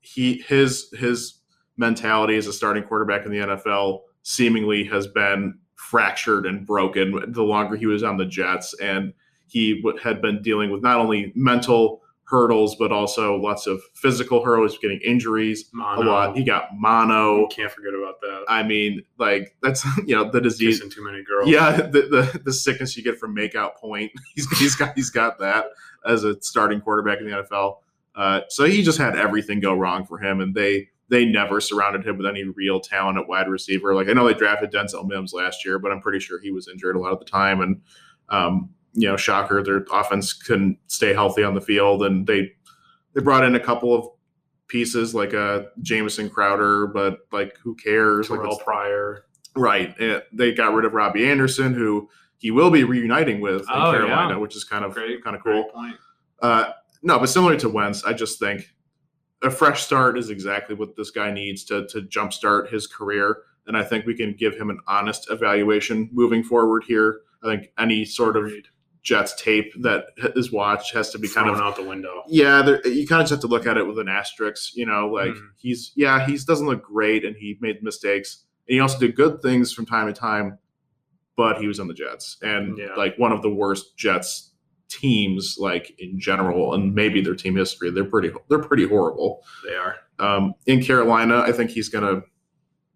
[0.00, 1.40] he his his
[1.76, 7.42] mentality as a starting quarterback in the NFL seemingly has been fractured and broken the
[7.42, 9.12] longer he was on the Jets and
[9.48, 14.78] he had been dealing with not only mental hurdles but also lots of physical hurdles
[14.78, 16.02] getting injuries Mono.
[16.02, 18.44] a lot he got mono Can't forget about that.
[18.48, 21.48] I mean like that's you know the disease Kissing too many girls.
[21.48, 24.12] yeah, the, the the sickness you get from makeout point.
[24.34, 25.66] He's he's got he's got that
[26.06, 27.78] as a starting quarterback in the NFL.
[28.14, 32.06] Uh, so he just had everything go wrong for him, and they they never surrounded
[32.06, 33.94] him with any real talent at wide receiver.
[33.94, 36.68] Like I know they drafted Denzel Mims last year, but I'm pretty sure he was
[36.68, 37.60] injured a lot of the time.
[37.60, 37.80] And
[38.28, 42.50] um, you know, shocker, their offense couldn't stay healthy on the field, and they
[43.14, 44.06] they brought in a couple of
[44.68, 48.30] pieces like a Jamison Crowder, but like who cares?
[48.30, 49.24] Like Terrelle Pryor.
[49.56, 50.00] Right.
[50.00, 53.90] Uh, They got rid of Robbie Anderson, who he will be reuniting with in Oh,
[53.92, 54.36] Carolina, yeah.
[54.36, 55.22] which is kind of Great.
[55.24, 55.70] kind of cool.
[56.40, 56.70] Uh,
[57.02, 58.72] no, but similar to Wentz, I just think
[59.42, 63.76] a fresh start is exactly what this guy needs to to jumpstart his career, and
[63.76, 67.20] I think we can give him an honest evaluation moving forward here.
[67.42, 68.68] I think any sort of Agreed.
[69.02, 72.22] Jets tape that is watched has to be kind Thrown of out the window.
[72.28, 72.60] yeah.
[72.62, 74.76] There, you kind of just have to look at it with an asterisk.
[74.76, 75.48] You know, like Mhm.
[75.56, 78.44] he's yeah, he doesn't look great and he made mistakes.
[78.68, 80.58] And he also did good things from time to time,
[81.36, 82.94] but he was on the Jets and Yeah.
[82.96, 84.52] like one of the worst Jets
[84.88, 87.90] teams like in general and maybe their team history.
[87.90, 89.42] They're pretty they're pretty horrible.
[89.64, 89.96] They are.
[90.18, 92.22] Um, in Carolina, I think he's gonna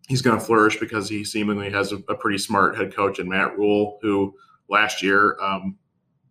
[0.08, 3.56] he's gonna flourish because he seemingly has a, a pretty smart head coach in Matt
[3.56, 4.34] Rhule, who
[4.68, 5.78] last year um,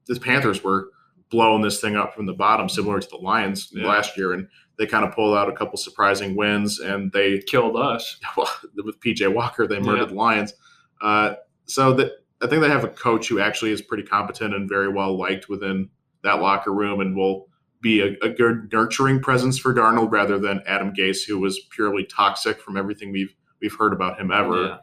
[0.07, 0.89] the Panthers were
[1.29, 3.87] blowing this thing up from the bottom, similar to the Lions Yeah.
[3.87, 7.75] last year, and they kind of pulled out a couple surprising wins, and they Killed
[7.75, 8.19] us.
[8.37, 8.49] well,
[8.83, 10.53] with PJ Walker, they murdered the Lions.
[11.01, 11.35] Uh,
[11.65, 12.11] so that
[12.41, 15.47] I think they have a coach who actually is pretty competent and very well liked
[15.49, 15.89] within
[16.23, 17.47] that locker room, and will
[17.81, 22.05] be a, a good nurturing presence for Darnold rather than Adam Gase, who was purely
[22.05, 24.65] toxic from everything we've we've heard about him ever.
[24.65, 24.77] Yeah.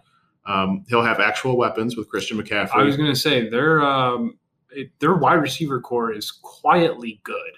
[0.47, 2.71] Um, he'll have actual weapons with Christian McCaffrey.
[2.75, 4.39] I was going to say their um,
[4.73, 7.53] it, their wide receiver core is quietly good.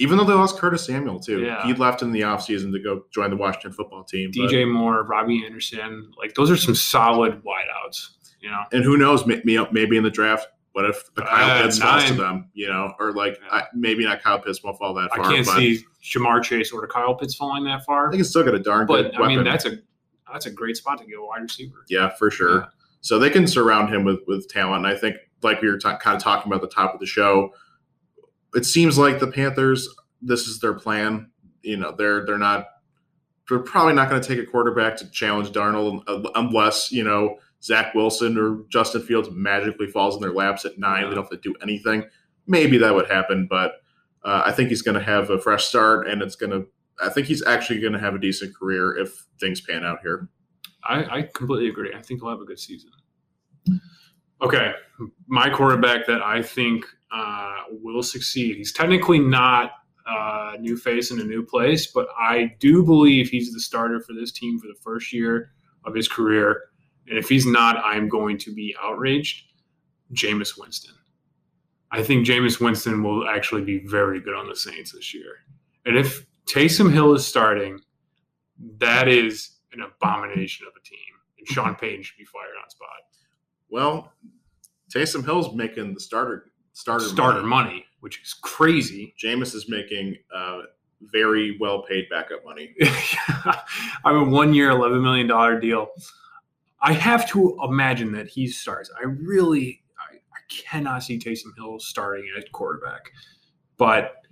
[0.00, 1.64] Even though they lost Curtis Samuel too, Yeah.
[1.66, 4.30] he left in the offseason to go join the Washington football team.
[4.36, 8.10] but- DJ Moore, Robbie Anderson, like those are some solid wideouts.
[8.40, 9.26] You know, and who knows?
[9.26, 12.48] may- may- Maybe in the draft, what if the Kyle Uh, Pitts falls to them?
[12.54, 13.56] You know, or like Yeah.
[13.58, 15.24] I, maybe not Kyle Pitts won't fall that far.
[15.26, 18.06] I can't but see Ja'Marr Chase or Kyle Pitts falling that far.
[18.06, 19.50] I think it's still got a darn good But I mean, weapon.
[19.50, 19.78] that's a
[20.32, 21.84] that's a great spot to get a wide receiver.
[21.88, 22.58] yeah, for sure.
[22.60, 22.64] Yeah.
[23.00, 24.84] So they can surround him with with talent.
[24.84, 27.00] And I think, like we were ta- kind of talking about at the top of
[27.00, 27.52] the show,
[28.54, 29.88] it seems like the Panthers.
[30.20, 31.30] This is their plan.
[31.62, 32.66] You know, they're they're not.
[33.48, 36.02] They're probably not going to take a quarterback to challenge Darnold
[36.34, 41.08] unless you know Zach Wilson or Justin Fields magically falls in their laps at nine.
[41.08, 42.04] They don't have to do anything.
[42.46, 43.72] Maybe that would happen, but
[44.24, 46.66] uh, I think he's going to have a fresh start, and it's going to.
[47.02, 50.28] I think he's actually going to have a decent career if things pan out here.
[50.82, 51.92] I, I completely agree.
[51.94, 52.90] I think he'll have a good season.
[54.40, 54.72] Okay,
[55.26, 58.56] my quarterback that I think uh, will succeed.
[58.56, 59.72] He's technically not
[60.06, 64.12] a new face in a new place, but I do believe he's the starter for
[64.12, 65.52] this team for the first year
[65.84, 66.64] of his career.
[67.08, 69.44] And if he's not, I'm going to be outraged.
[70.12, 70.94] Jameis Winston.
[71.90, 75.36] I think Jameis Winston will actually be very good on the Saints this year.
[75.84, 77.80] And if Taysom Hill is starting,
[78.78, 80.98] that is an abomination of a team.
[81.38, 82.88] And Sean Payton should be fired on spot.
[83.70, 84.12] Well,
[84.94, 87.70] Taysom Hill's making the starter starter Starter money.
[87.70, 89.14] money, which is crazy.
[89.22, 90.60] Jameis is making uh,
[91.02, 92.74] very well paid backup money.
[94.04, 95.88] I'm a one year, $11 million deal.
[96.80, 98.90] I have to imagine that he starts.
[98.96, 103.10] I really, I, I cannot see Taysom Hill starting at quarterback,
[103.76, 104.22] but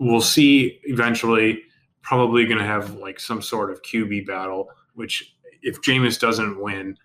[0.00, 1.62] we'll see eventually.
[2.02, 6.96] Probably going to have like some sort of QB battle, which if Jameis doesn't win,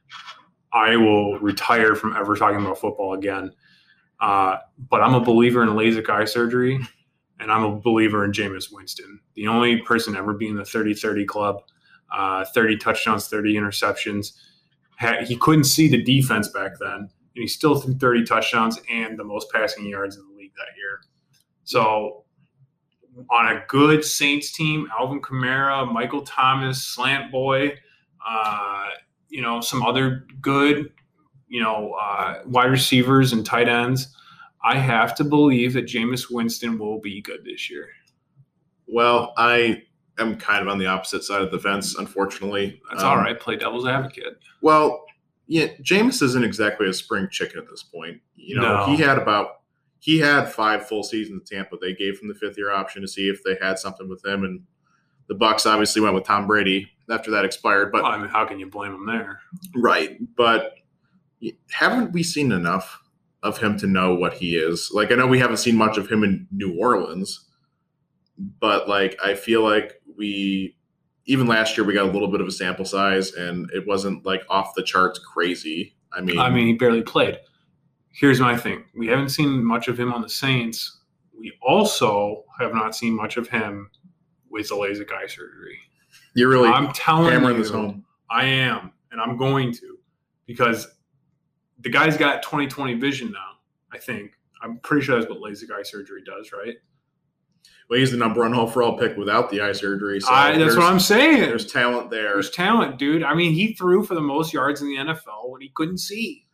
[0.74, 3.52] I will retire from ever talking about football again.
[4.20, 4.58] Uh,
[4.90, 6.80] but I'm a believer in LASIK eye surgery,
[7.40, 9.20] and I'm a believer in Jameis Winston.
[9.36, 11.64] The only person ever being the 30 30 club,
[12.12, 14.34] uh, 30 touchdowns, 30 interceptions.
[15.26, 19.24] He couldn't see the defense back then, and he still threw 30 touchdowns and the
[19.24, 21.02] most passing yards in the league that year.
[21.64, 22.26] So,
[23.30, 27.78] on a good Saints team, Alvin Kamara, Michael Thomas, Slant Boy,
[28.26, 28.86] uh,
[29.32, 30.92] you know, some other good,
[31.48, 34.16] you know, uh, wide receivers and tight ends.
[34.64, 37.90] I have to believe that Jameis Winston will be good this year.
[38.88, 39.84] Well, I
[40.20, 42.80] am kind of on the opposite side of the fence, unfortunately.
[42.90, 43.40] That's Um, all right.
[43.40, 44.38] Play devil's advocate.
[44.62, 45.06] Well,
[45.48, 48.22] yeah, Jameis isn't exactly a spring chicken at this point.
[48.36, 48.86] You know, No.
[48.86, 49.58] he had about
[50.00, 51.78] he had five full seasons in Tampa.
[51.80, 54.44] They gave him the fifth year option to see if they had something with him,
[54.44, 54.62] and
[55.28, 57.92] the Bucs obviously went with Tom Brady after that expired.
[57.92, 59.40] But Well, I mean, how can you blame him there?
[59.76, 60.74] Right, but
[61.72, 63.02] haven't we seen enough
[63.44, 64.92] of him to know what he is?
[64.94, 67.48] Like, I know we haven't seen much of him in New Orleans,
[68.60, 70.78] but like, I feel like we,
[71.26, 74.26] even last year, we got a little bit of a sample size, and it wasn't
[74.26, 75.96] like off the charts crazy.
[76.14, 77.40] I mean, I mean, he barely played.
[78.12, 81.00] Here's my thing: we haven't seen much of him on the Saints.
[81.38, 83.90] We also have not seen much of him
[84.50, 85.80] with the LASIK eye surgery.
[86.34, 88.06] You're really I'm telling hammering you, this home.
[88.30, 89.98] I am, and I'm going to,
[90.46, 90.88] because
[91.80, 93.58] the guy's got 20/20 vision now.
[93.92, 96.76] I think I'm pretty sure that's what LASIK eye surgery does, right?
[97.90, 100.22] Well, he's the number one overall pick without the eye surgery.
[100.22, 101.42] So I, that's what I'm saying.
[101.42, 102.34] There's talent there.
[102.34, 103.22] There's talent, dude.
[103.22, 106.46] I mean, he threw for the most yards in the NFL when he couldn't see.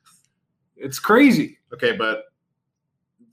[0.76, 1.60] It's crazy.
[1.72, 2.24] Okay, but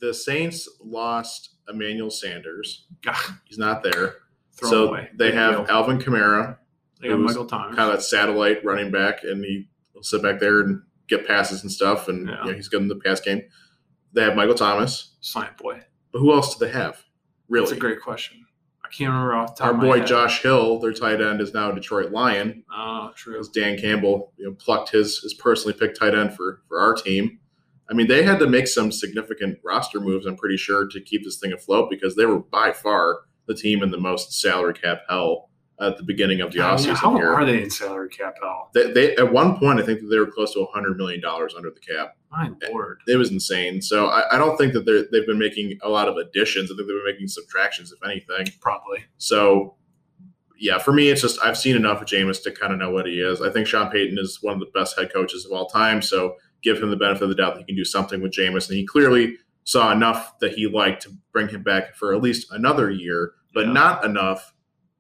[0.01, 2.87] the Saints lost Emmanuel Sanders.
[3.07, 4.17] Ah, He's not there.
[4.57, 5.11] Throw so away.
[5.15, 5.67] they have deal.
[5.69, 6.59] Alvin Kamara,
[7.01, 7.75] They got Michael Thomas.
[7.77, 11.63] kind of that satellite running back, and he will sit back there and get passes
[11.63, 12.45] and stuff, and Yeah.
[12.45, 13.43] you know, he's good in the pass game.
[14.13, 15.83] They have Michael Thomas, Slant boy.
[16.13, 17.05] but who else do they have?
[17.49, 18.47] Really, That's a great question.
[18.85, 20.05] I can't remember off the top our of my boy.
[20.05, 22.63] Josh Hill, their tight end, is now a Detroit Lion.
[22.73, 23.39] Oh, true.
[23.41, 26.95] As Dan Campbell, you know, plucked his his personally picked tight end for for our
[26.95, 27.41] team.
[27.91, 30.25] I mean, they had to make some significant roster moves.
[30.27, 33.83] I'm pretty sure to keep this thing afloat because they were by far the team
[33.83, 37.33] in the most salary cap hell at the beginning of the offseason how here.
[37.33, 38.71] are they in salary cap hell?
[38.75, 41.55] They, they at one point, I think that they were close to 100 million dollars
[41.57, 42.17] under the cap.
[42.31, 42.99] My lord.
[43.09, 43.83] It was insane.
[43.83, 46.71] So I, I don't think that they've been making a lot of additions.
[46.71, 48.55] I think they've been making subtractions, if anything.
[48.61, 49.05] Probably.
[49.19, 49.77] So,
[50.59, 53.07] yeah, for me, it's just I've seen enough of Jameis to kind of know what
[53.07, 53.43] he is.
[53.43, 56.03] I think Sean Payton is one of the best head coaches of all time.
[56.03, 58.69] So give him the benefit of the doubt that he can do something with Jameis.
[58.69, 62.47] And he clearly saw enough that he liked to bring him back for at least
[62.53, 63.73] another year, but Yeah.
[63.73, 64.53] not enough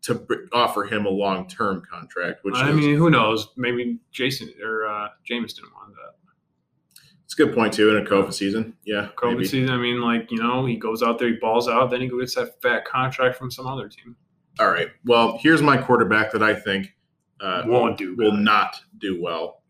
[0.02, 2.40] to br- offer him a long term contract.
[2.44, 3.48] Which I is, mean, who knows?
[3.56, 7.00] Maybe Jason or uh, James didn't want that.
[7.24, 8.74] it's a good point too in a COVID season.
[8.84, 9.44] Yeah, COVID maybe.
[9.46, 9.70] season.
[9.74, 12.34] I mean, like you know, he goes out there, he balls out, then he gets
[12.34, 14.14] that fat contract from some other team.
[14.60, 14.88] All right.
[15.04, 16.94] Well, here's my quarterback that I think
[17.40, 18.40] uh, Won't do will good.
[18.40, 19.62] not do well.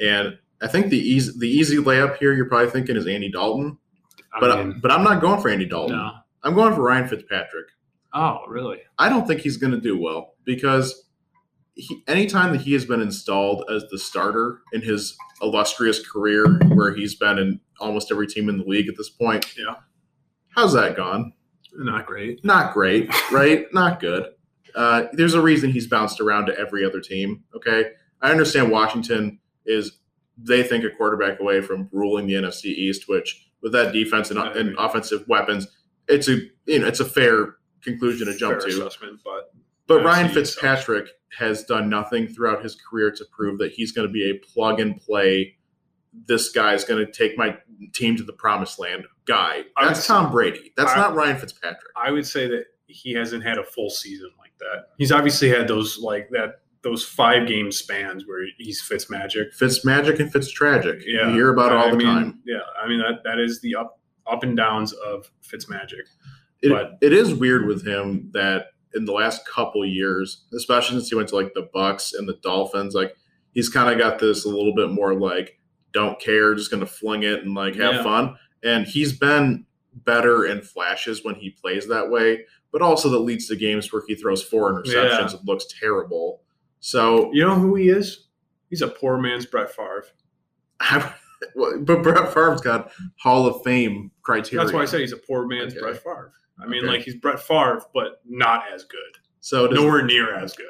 [0.00, 0.08] Yeah.
[0.22, 3.76] And I think the easy the easy layup here you're probably thinking is Andy Dalton,
[4.34, 5.96] I but mean, but I'm not going for Andy Dalton.
[5.96, 6.10] no.
[6.42, 7.66] I'm going for Ryan Fitzpatrick.
[8.12, 8.78] Oh, really?
[8.98, 11.08] I don't think he's going to do well because
[11.74, 16.94] he, anytime that he has been installed as the starter in his illustrious career, where
[16.94, 19.76] he's been in almost every team in the league at this point, Yeah.
[20.50, 21.32] how's that gone?
[21.76, 22.44] Not great.
[22.44, 23.66] Not great, right?
[23.72, 24.26] Not good.
[24.76, 27.42] Uh, there's a reason he's bounced around to every other team.
[27.56, 29.98] Okay, I understand Washington is
[30.36, 34.38] they think a quarterback away from ruling the NFC East, which with that defense and,
[34.38, 35.66] and offensive weapons,
[36.06, 36.36] it's a
[36.66, 38.90] you know it's a fair conclusion to jump Fair to.
[39.24, 39.52] but
[39.88, 41.08] But Ryan Fitzpatrick
[41.38, 44.78] has done nothing throughout his career to prove that he's going to be a plug
[44.78, 45.56] and play.
[46.26, 47.56] This guy is going to take my
[47.92, 49.64] team to the promised land guy.
[49.80, 50.72] That's Tom Brady.
[50.76, 51.92] That's I- not Ryan Fitzpatrick.
[51.96, 54.90] I would say that he hasn't had a full season like that.
[54.98, 59.52] He's obviously had those like that those five game spans where he's Fitz magic.
[59.54, 61.02] Fitz magic and Fitz tragic.
[61.04, 62.38] Yeah, you hear about it all I the mean, time.
[62.46, 63.98] Yeah, I mean that that is the up
[64.30, 66.06] up and downs of Fitz magic.
[66.62, 71.08] It, but- it is weird with him that in the last couple years, especially since
[71.08, 73.16] he went to like the Bucs and the Dolphins, like
[73.52, 75.58] he's kind of got this a little bit more like
[75.92, 78.02] don't care, just gonna fling it and like have Yeah.
[78.04, 78.36] fun.
[78.62, 79.66] And he's been
[80.04, 84.02] better in flashes when he plays that way, but also that leads to games where
[84.08, 84.92] he throws four interceptions
[85.32, 85.36] Yeah.
[85.38, 86.42] and looks terrible.
[86.84, 88.26] So, You know who he is?
[88.68, 90.04] He's a poor man's Brett Favre.
[91.56, 94.62] but Brett Favre's got Hall of Fame criteria.
[94.62, 95.80] That's why I say he's a poor man's Okay.
[95.80, 96.32] Brett Favre.
[96.60, 96.92] I mean, Okay.
[96.92, 99.00] like he's Brett Favre, but not as good.
[99.40, 100.66] So does, Nowhere near as good.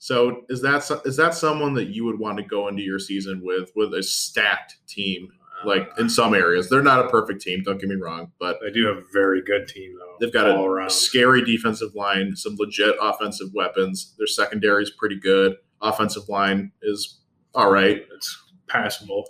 [0.00, 3.40] So is that is that someone that you would want to go into your season
[3.44, 5.28] with with a stacked team?
[5.66, 7.62] Like in some areas, they're not a perfect team.
[7.62, 10.16] Don't get me wrong, but they do have a very good team though.
[10.20, 10.90] they've got a around.
[10.90, 14.14] scary defensive line, some legit offensive weapons.
[14.18, 15.56] Their secondary is pretty good.
[15.82, 17.20] Offensive line is
[17.54, 18.04] all right.
[18.14, 19.28] It's passable.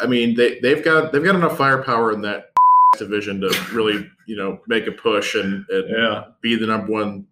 [0.00, 2.52] I mean, they they've got they've got enough firepower in that
[2.98, 6.24] division to really you know make a push and, and Yeah.
[6.42, 7.26] be the number one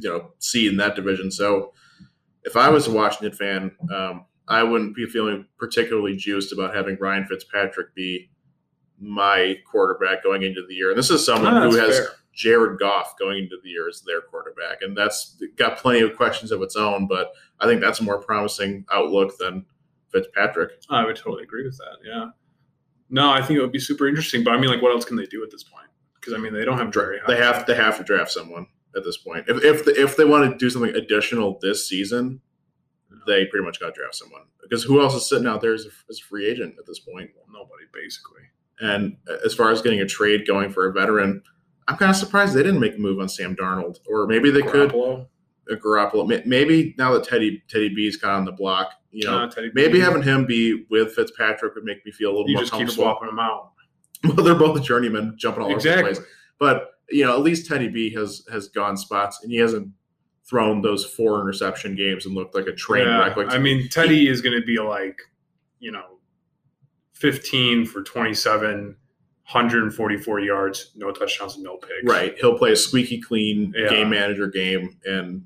[0.00, 1.30] you know seed in that division.
[1.30, 1.72] So
[2.44, 6.96] if I was a Washington fan, um, I wouldn't be feeling particularly juiced about having
[7.00, 8.30] Ryan Fitzpatrick be
[9.00, 10.90] my quarterback going into the year.
[10.90, 12.08] And this is someone Ah, who has fair.
[12.34, 16.50] Jared Goff going into the year as their quarterback, and that's got plenty of questions
[16.52, 17.06] of its own.
[17.06, 19.66] But I think that's a more promising outlook than
[20.12, 20.72] Fitzpatrick.
[20.90, 21.96] I would totally agree with that.
[22.04, 22.26] Yeah.
[23.10, 24.42] No, I think it would be super interesting.
[24.44, 25.86] But I mean, like, what else can they do at this point?
[26.14, 27.34] Because I mean, they don't have very high.
[27.34, 28.66] They have they have to draft someone
[28.96, 29.44] at this point.
[29.48, 32.40] If if, the, if they want to do something additional this season,
[33.26, 35.86] they pretty much got to draft someone because who else is sitting out there as
[35.86, 37.30] a, as a free agent at this point?
[37.36, 38.42] Well, nobody basically.
[38.80, 41.42] And as far as getting a trade going for a veteran,
[41.86, 44.62] I'm kind of surprised they didn't make a move on Sam Darnold, or maybe they
[44.62, 44.90] could.
[44.90, 45.26] Garoppolo,
[45.70, 49.50] A Garoppolo, maybe now that Teddy Teddy B's got on the block, you know, uh,
[49.74, 52.72] maybe having him be with Fitzpatrick would make me feel a little you more just
[52.72, 53.04] keep comfortable.
[53.04, 53.70] swapping them out.
[54.24, 56.18] Well, they're both journeymen jumping all over the place.
[56.58, 59.90] But you know, at least Teddy B has has gone spots, and he hasn't
[60.48, 63.36] thrown those four interception games and looked like a train Yeah, wreck.
[63.36, 65.18] Like I mean, Teddy is going to be like,
[65.80, 66.18] you know,
[67.14, 68.96] 15 for 27,
[69.50, 71.92] 144 yards, no touchdowns, and no picks.
[72.04, 73.88] right, he'll play a squeaky clean Yeah.
[73.88, 75.44] game manager game, and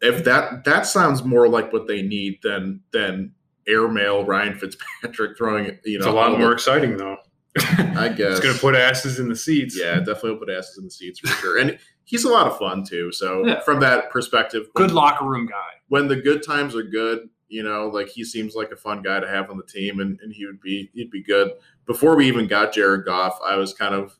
[0.00, 3.34] if that that sounds more like what they need than than
[3.66, 7.18] airmail Ryan Fitzpatrick throwing, you know, It's a lot more the- exciting, though.
[7.58, 9.78] I guess It's going to put asses in the seats.
[9.78, 12.84] yeah, definitely put asses in the seats for sure, and he's a lot of fun
[12.84, 13.12] too.
[13.12, 13.60] So Yeah.
[13.60, 15.74] from that perspective, Good locker room guy.
[15.88, 19.18] when the good times are good, You know, like he seems like a fun guy
[19.18, 21.50] to have on the team, and, and he would be he'd be good.
[21.84, 24.16] Before we even got Jared Goff, I was kind of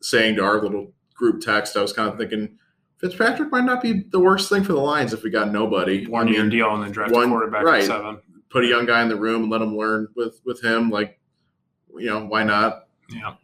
[0.00, 2.56] saying to our little group text, I was kind of thinking
[2.98, 6.06] Fitzpatrick might not be the worst thing for the Lions if we got nobody.
[6.06, 7.82] One year deal and then draft one- quarterback right.
[7.84, 8.20] seven.
[8.50, 10.90] Put a young guy in the room and let him learn with with him.
[10.90, 11.18] Like,
[11.96, 12.86] you know, why not?
[13.10, 13.34] Yeah.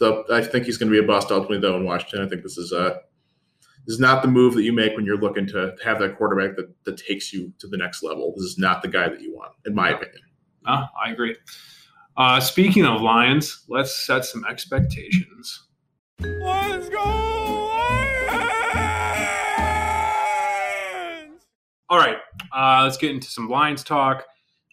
[0.00, 2.24] So I think he's going to be a bust ultimately, though, in Washington.
[2.24, 2.94] I think this is uh
[3.86, 6.56] this is not the move that you make when you're looking to have that quarterback
[6.56, 8.32] that, that takes you to the next level.
[8.34, 9.96] This is not the guy that you want, in my No.
[9.96, 10.22] opinion.
[10.66, 11.36] Oh, I agree.
[12.16, 15.66] Uh, speaking of Lions, let's set some expectations.
[16.20, 17.04] Let's go!
[20.00, 21.42] Lions!
[21.90, 22.16] All right,
[22.56, 24.24] uh, let's get into some Lions talk.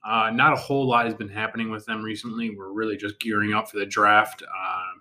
[0.06, 2.56] Uh, not a whole lot has been happening with them recently.
[2.56, 4.97] We're really just gearing up for the draft, uh,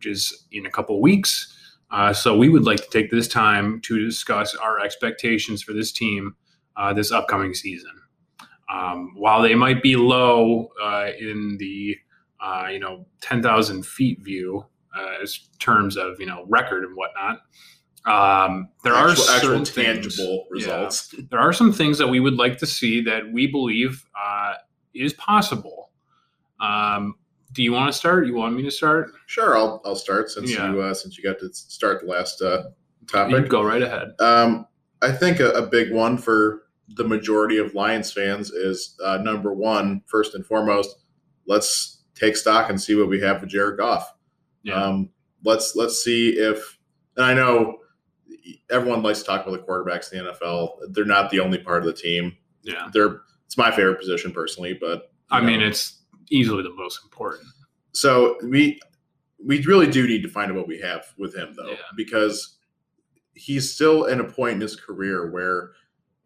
[0.00, 1.54] which is in a couple of weeks.
[1.90, 5.92] Uh, so we would like to take this time to discuss our expectations for this
[5.92, 6.34] team
[6.76, 7.90] uh, this upcoming season.
[8.72, 11.96] Um, while they might be low uh, in the
[12.40, 14.64] uh, you know ten thousand feet view
[14.96, 17.40] uh, as terms of you know record and whatnot,
[18.06, 21.14] um, there are actual, actual certain things- tangible Yeah results.
[21.30, 24.54] there are some things that we would like to see that we believe uh,
[24.94, 25.90] is possible.
[26.60, 27.16] Um,
[27.52, 28.26] do you want to start?
[28.26, 29.10] You want me to start?
[29.26, 30.70] Sure, I'll I'll start since Yeah.
[30.72, 32.64] you uh, since you got to start the last uh,
[33.00, 33.48] You topic.
[33.48, 34.12] go right ahead.
[34.20, 34.66] Um,
[35.02, 36.62] I think a, a big one for
[36.96, 40.96] the majority of Lions fans is uh, number one, first and foremost.
[41.46, 44.12] Let's take stock and see what we have with Jared Goff.
[44.62, 44.74] Yeah.
[44.74, 45.10] Um,
[45.44, 46.78] let's let's see if,
[47.16, 47.78] and I know
[48.70, 50.70] everyone likes to talk about the quarterbacks in the NFL.
[50.90, 52.36] They're not the only part of the team.
[52.62, 52.88] yeah.
[52.92, 55.99] They're it's my favorite position personally, but you I mean, it's
[56.30, 57.46] easily the most important.
[57.92, 58.80] So we
[59.44, 61.76] we really do need to find out what we have with him though, Yeah.
[61.96, 62.58] because
[63.34, 65.70] he's still in a point in his career where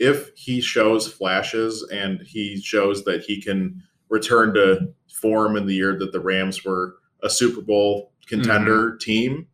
[0.01, 5.75] if he shows flashes and he shows that he can return to form in the
[5.75, 8.99] year that the Rams were a Super Bowl contender Mm-hmm.
[8.99, 9.47] team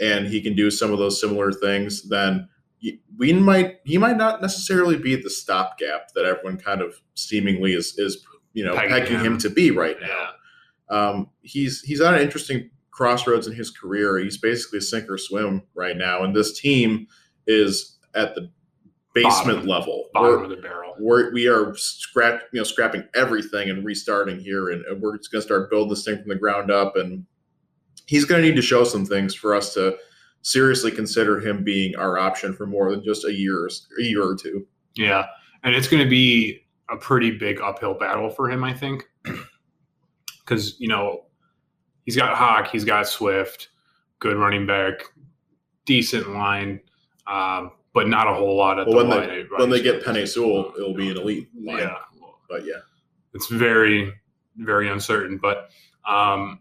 [0.00, 2.48] and he can do some of those similar things, then
[3.16, 7.96] we might he might not necessarily be the stopgap that everyone kind of seemingly is
[7.98, 9.38] is you know Pegging pegging him him.
[9.38, 10.28] to be right now
[10.90, 10.96] Yeah.
[11.08, 14.18] um, he's he's at an interesting crossroads in his career.
[14.18, 17.06] He's basically sink or swim right now, and this team
[17.46, 18.50] is at the
[19.14, 19.66] basement Bottom.
[19.68, 20.08] level.
[20.14, 20.94] Bottom We're, of the barrel.
[20.98, 25.30] we're we are scrap you know scrapping everything and restarting here, and, and we're just
[25.32, 26.96] going to start building this thing from the ground up.
[26.96, 27.26] And
[28.06, 29.96] he's going to need to show some things for us to
[30.42, 34.36] seriously consider him being our option for more than just a year a year or
[34.36, 34.66] two.
[34.94, 35.26] Yeah.
[35.64, 39.04] And it's going to be a pretty big uphill battle for him, I think.
[40.44, 41.24] Because, you know,
[42.04, 43.68] he's got Hawk, he's got Swift,
[44.18, 45.04] good running back,
[45.86, 46.80] decent line,
[47.26, 49.48] um, but not a whole lot at Well, the when they- line.
[49.56, 51.78] when they get Penei Sewell, it'll be an elite line.
[51.78, 51.96] Yeah.
[52.48, 52.80] But yeah,
[53.32, 54.12] it's very
[54.58, 55.70] very uncertain but
[56.08, 56.60] um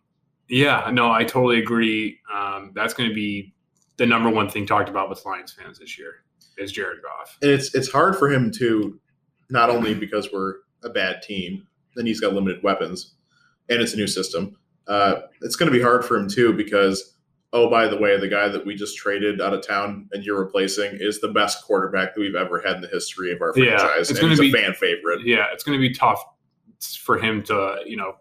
[0.49, 3.53] yeah no i totally agree um that's going to be
[3.97, 6.23] the number one thing talked about with lions fans this year
[6.57, 8.99] is jared goff and it's it's hard for him to
[9.49, 11.65] not only because we're a bad team
[11.95, 13.13] and he's got limited weapons
[13.69, 14.57] and it's a new system.
[14.87, 17.15] Uh, it's going to be hard for him too because
[17.53, 20.39] oh by the way the guy that we just traded out of town and you're
[20.39, 23.77] replacing is the best quarterback that we've ever had in the history of our Yeah,
[23.77, 25.25] franchise it's and gonna he's be- a fan favorite.
[25.25, 26.21] Yeah it's going to be tough
[27.01, 28.15] for him to you know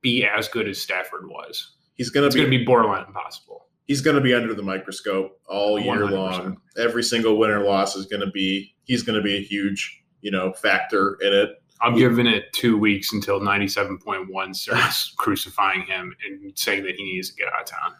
[0.00, 1.72] be as good as stafford was.
[1.94, 3.66] He's going to be be borderline impossible.
[3.86, 6.10] He's going to be under the microscope all year 100%.
[6.10, 9.42] long every single win or loss is going to be he's going to be a
[9.42, 11.62] huge you know factor in it.
[11.82, 17.30] I'm giving it two weeks until 97.1 starts crucifying him and saying that he needs
[17.30, 17.94] to get out of town.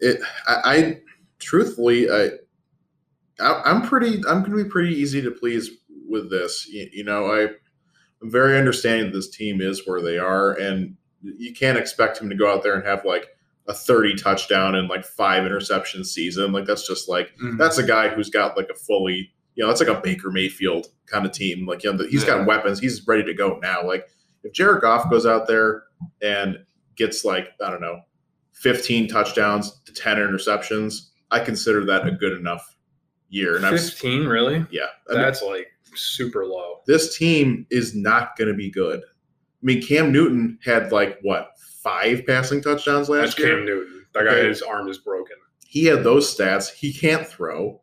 [0.00, 1.00] It I, I
[1.38, 2.30] truthfully I,
[3.40, 5.70] I i'm pretty i'm gonna be pretty easy to please
[6.08, 6.66] with this.
[6.68, 7.44] You, you know i
[8.20, 12.28] i'm very understanding that this team is where they are and you can't expect him
[12.28, 13.28] to go out there and have like
[13.68, 16.52] a 30 touchdown and like five interception season.
[16.52, 17.56] Like that's just like mm-hmm.
[17.56, 20.86] that's a guy who's got like a fully you know that's like a baker mayfield
[21.06, 21.66] kind of team.
[21.66, 22.78] Like you know he's got weapons.
[22.78, 23.84] He's ready to go now.
[23.84, 24.06] Like
[24.44, 25.82] if jared goff goes out there
[26.22, 26.58] and
[26.94, 28.00] gets like i don't know
[28.52, 32.76] 15 touchdowns to 10 interceptions i consider that a good enough
[33.28, 33.56] year.
[33.56, 34.64] And i'm 15 really?
[34.70, 34.86] Yeah.
[35.10, 36.80] I mean, that's like super low.
[36.86, 39.00] this team is not going to be good.
[39.00, 41.50] I mean cam newton had like what
[41.82, 43.56] five passing touchdowns last That's year?
[43.56, 44.06] Cam Newton.
[44.14, 44.48] That guy, Okay.
[44.48, 45.36] his arm is broken.
[45.66, 46.70] he had those stats.
[46.72, 47.80] He can't throw,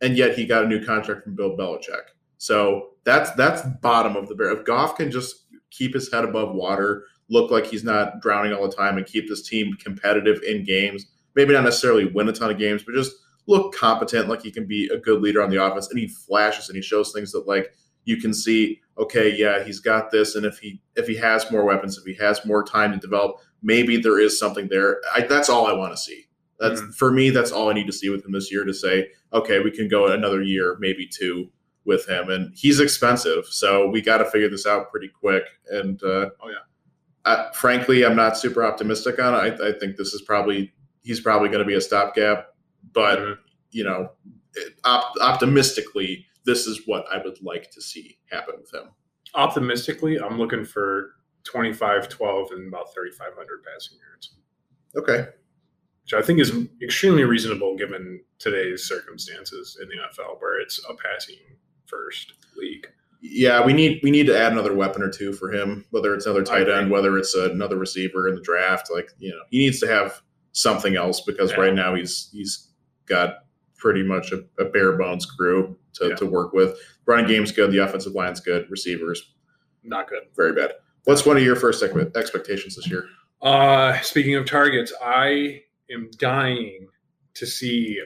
[0.00, 2.02] and yet he got a new contract from Bill Belichick.
[2.38, 4.56] So that's that's bottom of the barrel.
[4.56, 8.68] If Goff can just keep his head above water, look like he's not drowning all
[8.68, 12.50] the time, and keep this team competitive in games, maybe not necessarily win a ton
[12.50, 13.12] of games, but just
[13.46, 16.68] look competent, like he can be a good leader on the offense, and he flashes
[16.68, 17.72] and he shows things that like
[18.04, 18.80] you can see.
[18.98, 22.14] Okay, yeah, he's got this, and if he if he has more weapons, if he
[22.22, 25.00] has more time to develop, maybe there is something there.
[25.14, 26.25] I, that's all I want to see.
[26.58, 26.94] That's Mhm.
[26.94, 27.30] for me.
[27.30, 29.88] That's all I need to see with him this year to say, okay, we can
[29.88, 31.50] go another year, maybe two
[31.84, 35.44] with him, and he's expensive, so we got to figure this out pretty quick.
[35.70, 36.64] And uh, Oh, yeah.
[37.24, 39.60] I, frankly, I'm not super optimistic on it.
[39.60, 40.72] I, I think this is probably
[41.04, 42.48] he's probably going to be a stopgap,
[42.92, 43.38] but Mhm.
[43.70, 44.10] you know,
[44.84, 48.90] op- optimistically, this is what I would like to see happen with him.
[49.34, 51.12] Optimistically, I'm looking for
[51.44, 54.34] 25, 12, and about 3,500 passing yards,
[54.96, 55.28] Okay,
[56.06, 56.52] which I think is
[56.82, 61.36] extremely reasonable given today's circumstances in the NFL, where it's a passing
[61.86, 62.86] first league.
[63.20, 66.26] yeah, we need we need to add another weapon or two for him, whether it's
[66.26, 68.88] another tight end, whether it's another receiver in the draft.
[68.92, 70.20] Like you know, he needs to have
[70.52, 71.60] something else because Yeah.
[71.60, 72.68] right now he's he's
[73.06, 73.38] got
[73.76, 76.14] pretty much a, a bare bones crew to, Yeah.
[76.16, 76.78] to work with.
[77.06, 79.34] Running game's good, the offensive line's good, receivers
[79.84, 80.22] Not good.
[80.36, 80.72] very bad.
[81.04, 83.06] What's one of your first expectations this year?
[83.42, 86.88] Uh, speaking of targets, I am dying
[87.34, 88.00] to see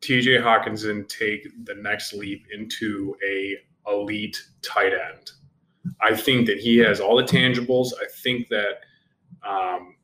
[0.00, 3.56] TJ Hockenson take the next leap into a
[3.88, 5.30] elite tight end.
[6.00, 7.92] I think that he has all the tangibles.
[7.94, 8.80] I think that
[9.46, 9.94] um,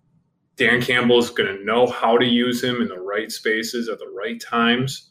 [0.56, 3.98] Dan Campbell is going to know how to use him in the right spaces at
[3.98, 5.10] the right times.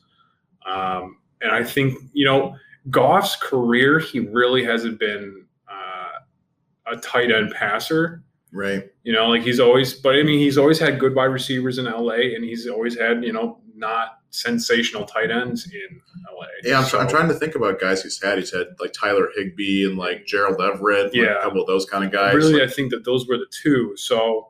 [0.65, 2.55] Um, and I think, you know,
[2.89, 8.23] Goff's career, he really hasn't been uh, a tight end passer.
[8.54, 8.84] Right.
[9.04, 11.86] You know, like he's always, but I mean, he's always had good wide receivers in
[11.86, 16.02] LA, and he's always had, you know, not sensational tight ends in
[16.38, 16.45] LA.
[16.64, 18.38] Yeah, I'm, try- I'm trying to think about guys he's had.
[18.38, 21.39] He's had like Tyler Higbee and like Gerald Everett, like, Yeah.
[21.39, 22.36] a couple of those kind of guys.
[22.36, 23.93] Really, Like, I think that those were the two.
[23.97, 24.49] So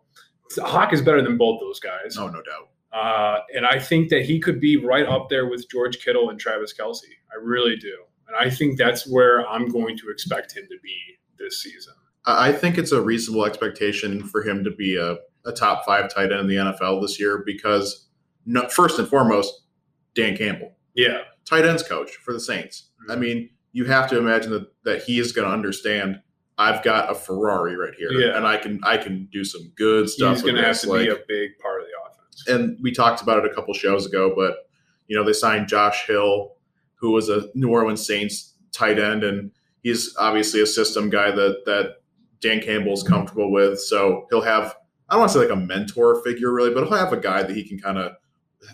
[0.59, 2.15] Hawk is better than both those guys.
[2.17, 2.69] no, no doubt.
[2.93, 6.37] Uh, and I think that he could be right up there with George Kittle and
[6.39, 7.03] Travis Kelce.
[7.31, 7.95] I really do.
[8.27, 10.97] And I think that's where I'm going to expect him to be
[11.39, 11.93] this season.
[12.25, 16.31] I think it's a reasonable expectation for him to be a, a top five tight
[16.31, 18.07] end in the NFL this year because,
[18.45, 19.61] no, first and foremost,
[20.13, 21.19] Dan Campbell, Yeah.
[21.45, 22.89] tight ends coach for the Saints.
[23.09, 23.21] I mm-hmm.
[23.21, 26.21] mean, you have to imagine that, that he is going to understand.
[26.57, 28.37] I've got a Ferrari right here, Yeah.
[28.37, 30.35] and I can I can do some good stuff.
[30.35, 32.47] He's going to have to Like, be a big part of the offense.
[32.47, 34.57] and we talked about it a couple shows ago, but
[35.07, 36.53] you know they signed Josh Hill,
[36.95, 39.51] who was a New Orleans Saints tight end, and
[39.81, 42.00] he's obviously a system guy that that
[42.41, 43.79] Dan Campbell's comfortable with.
[43.79, 44.75] So he'll have
[45.09, 47.43] I don't want to say like a mentor figure really, but he'll have a guy
[47.43, 48.13] that he can kind of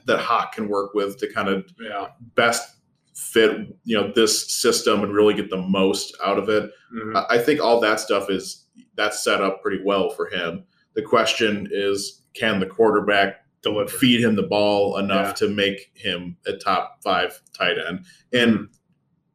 [0.05, 2.07] that Hawk can work with to kind of Yeah.
[2.35, 2.75] best
[3.15, 6.69] fit you know this system and really get the most out of it.
[6.93, 7.15] Mhm.
[7.15, 8.65] I I think all that stuff is
[8.95, 10.63] that's set up pretty well for him.
[10.93, 13.89] The question is, can the quarterback Deliver.
[13.89, 15.47] feed him the ball enough Yeah.
[15.47, 18.05] to make him a top five tight end?
[18.33, 18.63] And Mm-hmm.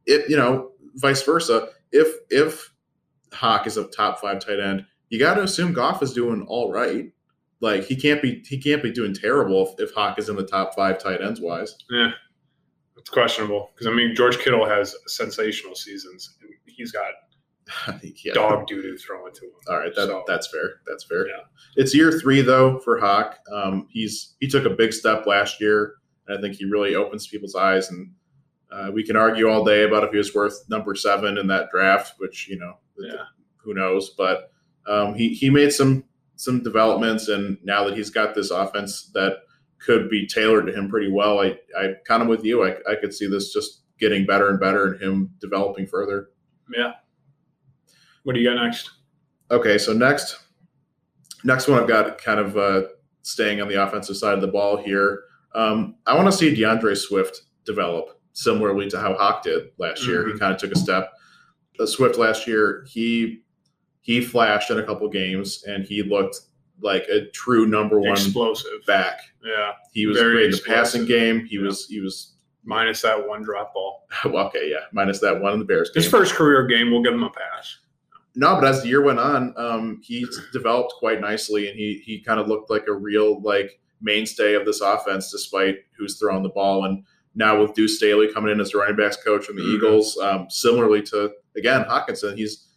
[0.06, 1.68] it, you know, vice versa.
[1.90, 2.72] If if
[3.32, 6.72] Hawk is a top five tight end, you got to assume Goff is doing all
[6.72, 7.12] right.
[7.60, 10.46] Like he can't be he can't be doing terrible if, if Hawk is in the
[10.46, 11.76] top five tight ends wise.
[11.90, 12.10] Yeah,
[12.96, 17.12] it's questionable because I mean George Kittle has sensational seasons and he's got
[18.02, 18.32] yeah.
[18.34, 19.52] dog doo doo thrown to him.
[19.68, 20.80] All right, that, So- that's fair.
[20.88, 21.28] That's fair.
[21.28, 21.44] Yeah.
[21.76, 23.38] It's year three though for Hawk.
[23.52, 25.94] Um, he's he took a big step last year,
[26.26, 27.90] and I think he really opens people's eyes.
[27.90, 28.10] And
[28.72, 31.70] uh, we can argue all day about if he was worth number seven in that
[31.70, 33.24] draft, which you know, Yeah.
[33.58, 34.10] who knows.
[34.10, 34.50] But
[34.86, 36.04] um, he he made some
[36.36, 39.38] some developments, and now that he's got this offense that
[39.78, 42.64] could be tailored to him pretty well, I I kind of with you.
[42.64, 46.30] I I could see this just getting better and better, and him developing further.
[46.74, 46.92] Yeah.
[48.24, 48.90] What do you got next?
[49.50, 50.38] Okay, so next,
[51.44, 52.82] next one I've got kind of uh,
[53.22, 55.24] staying on the offensive side of the ball here.
[55.54, 60.26] Um, I want to see DeAndre Swift develop similarly to how Hawk did last year.
[60.26, 60.38] He Mhm.
[60.38, 61.12] kind of took a step.
[61.78, 63.38] Uh, Swift last year, he
[64.04, 66.36] he flashed in a couple games and he looked
[66.80, 68.84] like a true number one Explosive.
[68.84, 69.20] back.
[69.44, 69.72] Yeah.
[69.92, 71.44] He was Very great in the passing game.
[71.46, 71.62] He Yeah.
[71.66, 72.28] was he was
[72.64, 74.06] Minus that one drop ball.
[74.26, 76.00] well, okay, yeah, minus that one in the Bears game.
[76.00, 77.78] His first career game, we'll give him a pass.
[78.36, 82.20] No, but as the year went on, um, he developed quite nicely, and he he
[82.20, 86.48] kind of looked like a real like mainstay of this offense, despite who's throwing the
[86.50, 86.84] ball.
[86.84, 87.02] And
[87.34, 89.74] now with Deuce Staley coming in as the running backs coach from the Mhm.
[89.76, 92.68] Eagles, um, similarly to again Hockenson, he's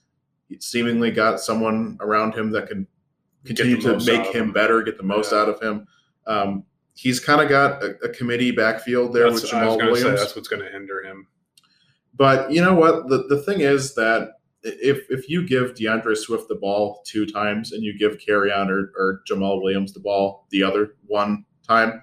[0.59, 2.87] seemingly got someone around him that can
[3.45, 4.51] continue to make him him.
[4.53, 5.39] better, get the most Yeah.
[5.39, 5.87] out of him.
[6.27, 6.63] Um,
[6.95, 10.19] he's kind of got a, a committee backfield there That's, with Jamal going say Williams.
[10.21, 11.27] that's what's going to hinder him.
[12.15, 13.09] But you know what?
[13.09, 14.33] The the thing is that
[14.63, 18.91] if if you give DeAndre Swift the ball two times and you give Kerryon or,
[18.97, 22.01] or Jamaal Williams the ball the other one time,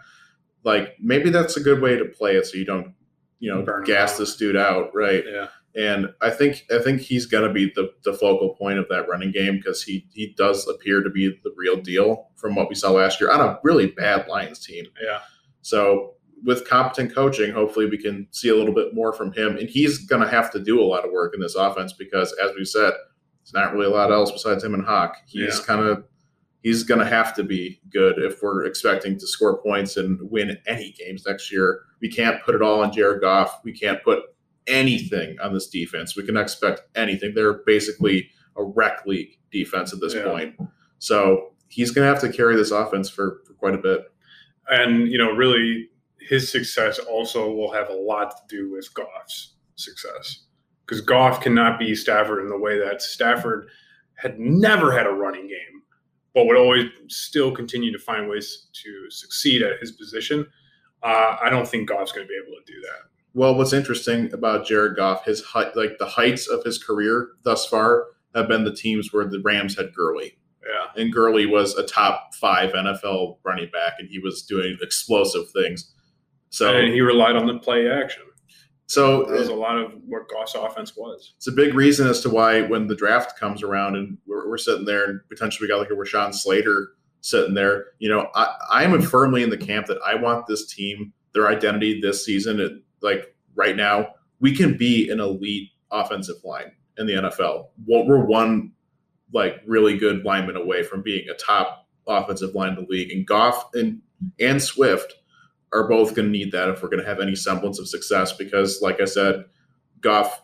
[0.65, 2.95] like maybe that's a good way to play it so you don't,
[3.41, 4.19] you know, Burn gas out.
[4.19, 5.25] this dude out, right?
[5.27, 5.49] Yeah.
[5.75, 9.09] And I think I think he's going to be the, the focal point of that
[9.09, 12.75] running game because he he does appear to be the real deal from what we
[12.75, 14.85] saw last year on a really bad Lions team.
[15.03, 15.21] Yeah.
[15.63, 19.57] So with competent coaching, hopefully we can see a little bit more from him.
[19.57, 22.35] And he's going to have to do a lot of work in this offense because,
[22.43, 22.93] as we said,
[23.43, 25.17] it's not really a lot else besides him and Hawk.
[25.27, 25.65] He's Yeah.
[25.65, 26.05] kind of
[26.63, 30.57] he's going to have to be good if we're expecting to score points and win
[30.67, 31.81] any games next year.
[32.01, 33.61] We can't put it all on Jared Goff.
[33.65, 34.23] We can't put
[34.67, 36.17] anything on this defense.
[36.17, 37.33] We can expect anything.
[37.35, 40.25] They're basically a rec league defense at this Yeah.
[40.25, 40.57] point.
[40.99, 44.03] So he's going to have to carry this offense for, for quite a bit.
[44.69, 45.89] And you know, really,
[46.21, 50.45] his success also will have a lot to do with Goff's success
[50.87, 53.69] because Goff cannot be Stafford in the way that Stafford
[54.15, 55.82] had never had a running game,
[56.35, 60.47] but would always still continue to find ways to succeed at his position.
[61.03, 63.11] Uh, I don't think Goff's going to be able to do that.
[63.35, 67.67] Well, what's interesting about Jared Goff, his height, like the heights of his career thus
[67.67, 71.85] far, have been the teams where the Rams had Gurley, Yeah, and Gurley was a
[71.85, 75.93] top five NFL running back, and he was doing explosive things.
[76.51, 78.23] So, and he relied on the play action.
[78.93, 81.33] So That was uh, a lot of what Goff's offense was.
[81.37, 84.59] it's a big reason as to why when the draft comes around and we're, we're
[84.59, 86.91] sitting there and potentially we got like a Rashawn Slater
[87.23, 90.67] sitting there, you know, I, I am firmly in the camp that I want this
[90.67, 94.09] team, their identity this season, it, like right now,
[94.41, 97.69] we can be an elite offensive line in the NFL.
[97.85, 98.73] What We're one
[99.33, 103.27] like really good lineman away from being a top offensive line in the league, and
[103.27, 104.03] Goff and
[104.39, 105.15] and Swift
[105.73, 108.33] are both going to need that if we're going to have any semblance of success.
[108.33, 109.45] Because, like I said,
[110.01, 110.43] Goff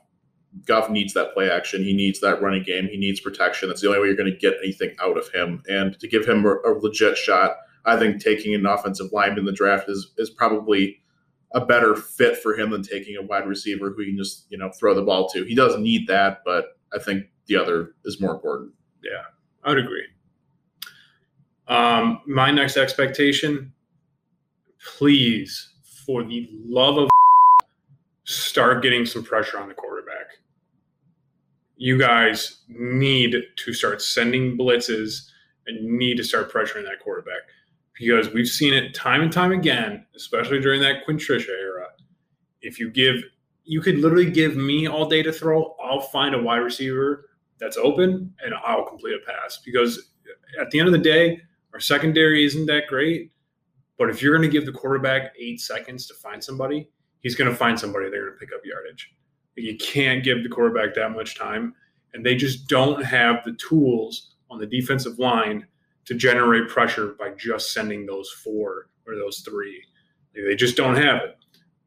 [0.65, 1.85] Goff needs that play action.
[1.85, 2.89] He needs that running game.
[2.89, 3.69] He needs protection.
[3.69, 5.63] That's the only way you're going to get anything out of him.
[5.69, 9.45] And to give him a, a legit shot, I think taking an offensive lineman in
[9.45, 11.01] the draft is is probably
[11.53, 14.59] a better fit for him than taking a wide receiver who you can just you
[14.59, 15.45] know throw the ball to.
[15.45, 18.73] He does need that, but I think the other is more important.
[19.03, 19.23] Yeah,
[19.65, 20.05] I would agree.
[21.67, 23.73] Um, my next expectation,
[24.85, 25.75] please,
[26.07, 27.09] for the love of
[28.25, 30.27] start getting some pressure on the quarterback.
[31.77, 35.31] You guys need to start sending blitzes
[35.67, 37.43] and need to start pressuring that quarterback
[37.99, 41.87] because we've seen it time and time again, especially during that Quintricia era.
[42.61, 43.17] If you give,
[43.65, 47.77] you could literally give me all day to throw, I'll find a wide receiver that's
[47.77, 50.11] open and I'll complete a pass because
[50.61, 51.41] at the end of the day,
[51.73, 53.31] our secondary isn't that great.
[53.99, 56.89] But if you're going to give the quarterback eight seconds to find somebody,
[57.21, 59.13] he's going to find somebody they're going to pick up yardage.
[59.57, 61.75] You can't give the quarterback that much time.
[62.15, 65.67] And they just don't have the tools on the defensive line
[66.07, 69.83] to generate pressure by just sending those four or those three.
[70.35, 71.37] They just don't have it.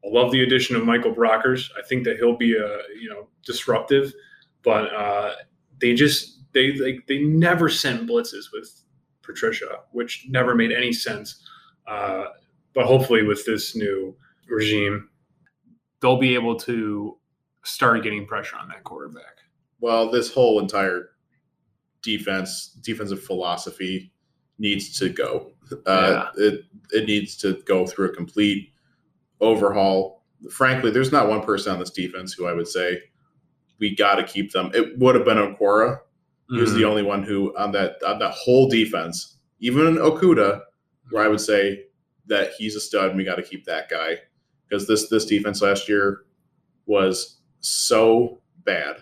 [0.04, 1.70] I love the addition of Michael Brockers.
[1.78, 4.12] I think that he'll be a you know disruptive,
[4.62, 5.32] but uh,
[5.80, 8.82] they just they like they never sent blitzes with
[9.22, 11.44] Patricia, which never made any sense.
[11.86, 12.26] Uh,
[12.74, 14.16] but hopefully, with this new
[14.48, 15.08] regime,
[16.00, 17.18] they'll be able to
[17.64, 19.38] start getting pressure on that quarterback.
[19.80, 21.10] Well, this whole entire
[22.02, 24.12] defense defensive philosophy
[24.58, 25.52] needs to go.
[25.86, 28.72] Uh, It it needs to go through a complete
[29.40, 30.24] overhaul.
[30.50, 33.00] Frankly, there's not one person on this defense who I would say
[33.78, 34.70] we got to keep them.
[34.74, 35.98] It would have been Okwara.
[36.50, 40.60] He was the only one who on that on that whole defense, even Okudah,
[41.10, 41.84] where I would say
[42.26, 43.08] that he's a stud.
[43.10, 44.18] and We got to keep that guy
[44.68, 46.24] because this this defense last year
[46.86, 48.96] was so bad.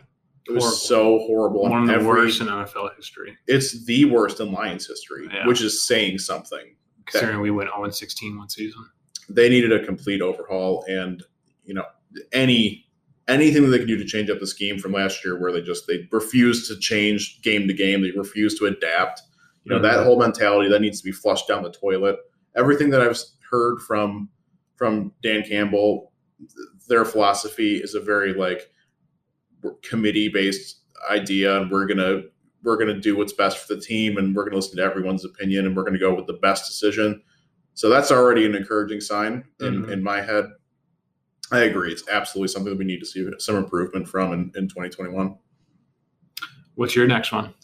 [0.49, 0.79] It was Horrible.
[0.79, 1.63] so horrible.
[1.63, 5.47] one of the every- worst in NFL history, It's the worst in Lions history, Yeah.
[5.47, 6.77] which is saying something.
[7.07, 8.85] considering we went 0 16 one season.
[9.29, 11.23] They needed a complete overhaul, and
[11.65, 11.85] you know
[12.33, 12.87] any
[13.29, 15.61] anything that they can do to change up the scheme from last year, where they
[15.61, 19.23] just they refused to change game to game, they refused to adapt.
[19.65, 19.83] You know Mhm.
[19.83, 22.17] that whole mentality that needs to be flushed down the toilet.
[22.57, 23.19] Everything that I've
[23.51, 24.29] heard from
[24.77, 26.13] from Dan Campbell,
[26.89, 28.71] their philosophy is a very like
[29.83, 30.79] committee based
[31.11, 32.23] idea, and we're gonna
[32.63, 35.67] we're gonna do what's best for the team, and we're gonna listen to everyone's opinion,
[35.67, 37.23] and we're gonna go with the best decision.
[37.75, 39.91] So that's already an encouraging sign in, Mhm.
[39.93, 40.47] in my head.
[41.53, 41.91] I agree.
[41.93, 45.37] It's absolutely something that we need to see some improvement from in, in 2021.
[46.75, 47.55] What's your next one?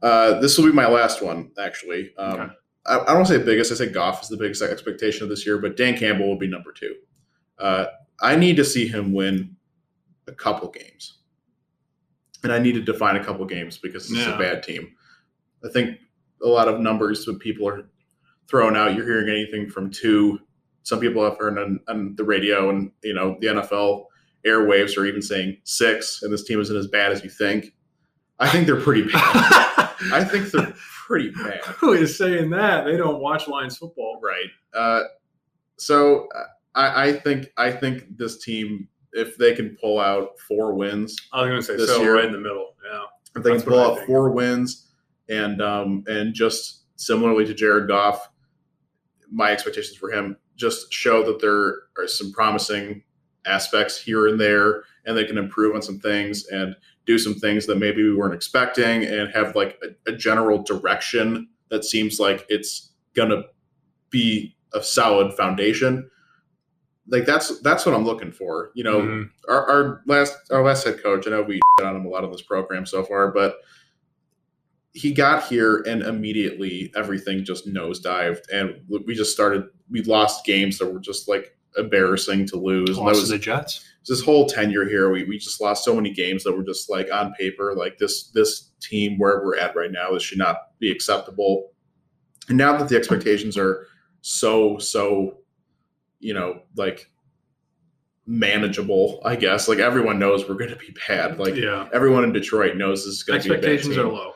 [0.00, 2.12] Uh, this will be my last one, actually.
[2.16, 2.52] Um, Okay.
[2.84, 3.70] I, I don't say biggest.
[3.70, 6.48] I say Goff is the biggest expectation of this year, but Dan Campbell will be
[6.48, 6.96] number two.
[7.58, 7.86] Uh,
[8.20, 9.54] I need to see him win
[10.26, 11.18] a couple games,
[12.42, 14.34] and I need to define a couple games because it's Yeah.
[14.34, 14.88] a bad team.
[15.64, 15.98] I think
[16.42, 17.84] a lot of numbers that people are
[18.48, 18.96] throwing out.
[18.96, 20.40] You're hearing anything from two
[20.82, 24.06] some people have heard on, on the radio and you know the NFL
[24.44, 27.72] airwaves are even saying six, and this team isn't as bad as you think.
[28.40, 29.68] I think they're pretty bad.
[30.12, 30.74] I think they're
[31.06, 31.60] pretty bad.
[31.78, 32.84] Who is saying that?
[32.84, 34.20] They don't watch Lions football.
[34.22, 34.48] Right.
[34.74, 35.04] Uh,
[35.78, 36.28] so
[36.74, 41.42] I, I think I think this team, if they can pull out four wins, I
[41.42, 42.74] was going to say This so year- right in the middle.
[42.90, 43.04] Yeah.
[43.36, 44.88] if they can pull out four wins,
[45.28, 48.28] and um, and just similarly to Jared Goff,
[49.30, 53.02] my expectations for him just show that there are some promising
[53.46, 56.76] aspects here and there, and they can improve on some things and
[57.06, 61.48] do some things that maybe we weren't expecting, and have like a, a general direction
[61.70, 63.42] that seems like it's gonna
[64.10, 66.08] be a solid foundation.
[67.08, 68.70] Like that's that's what I'm looking for.
[68.74, 69.30] You know, Mhm.
[69.48, 71.26] our, our last our last head coach.
[71.26, 73.56] I know we on him a lot on this program so far, but
[74.94, 79.64] he got here and immediately everything just nosedived, and we just started.
[79.90, 82.98] We lost games that were just like embarrassing to lose.
[82.98, 83.84] Lost was to the Jets.
[84.08, 85.10] this whole tenure here.
[85.10, 88.28] We we just lost so many games that were just like on paper, like this
[88.30, 91.70] this team where we're at right now, this should not be acceptable.
[92.48, 93.86] And now that the expectations are
[94.20, 95.38] so so,
[96.20, 97.10] you know, like
[98.26, 99.68] manageable, I guess.
[99.68, 101.38] Like everyone knows we're going to be bad.
[101.38, 101.88] Like yeah.
[101.92, 104.32] everyone in Detroit knows this is going to be Expectations are low.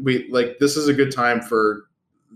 [0.00, 1.88] We like this is a good time for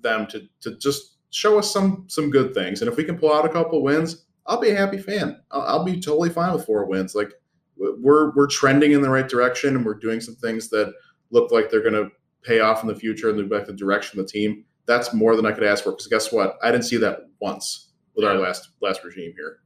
[0.02, 2.82] them to to just show us some some good things.
[2.82, 5.40] And if we can pull out a couple wins, I'll be a happy fan.
[5.50, 7.14] I'll, I'll be totally fine with four wins.
[7.14, 7.32] Like
[7.76, 10.92] we're we're trending in the right direction, and we're doing some things that
[11.30, 12.10] look like they're going to
[12.42, 14.64] pay off in the future and look like the direction of the team.
[14.86, 15.92] That's more than I could ask for.
[15.92, 16.58] Because guess what?
[16.62, 19.58] I didn't see that once with our last last regime here.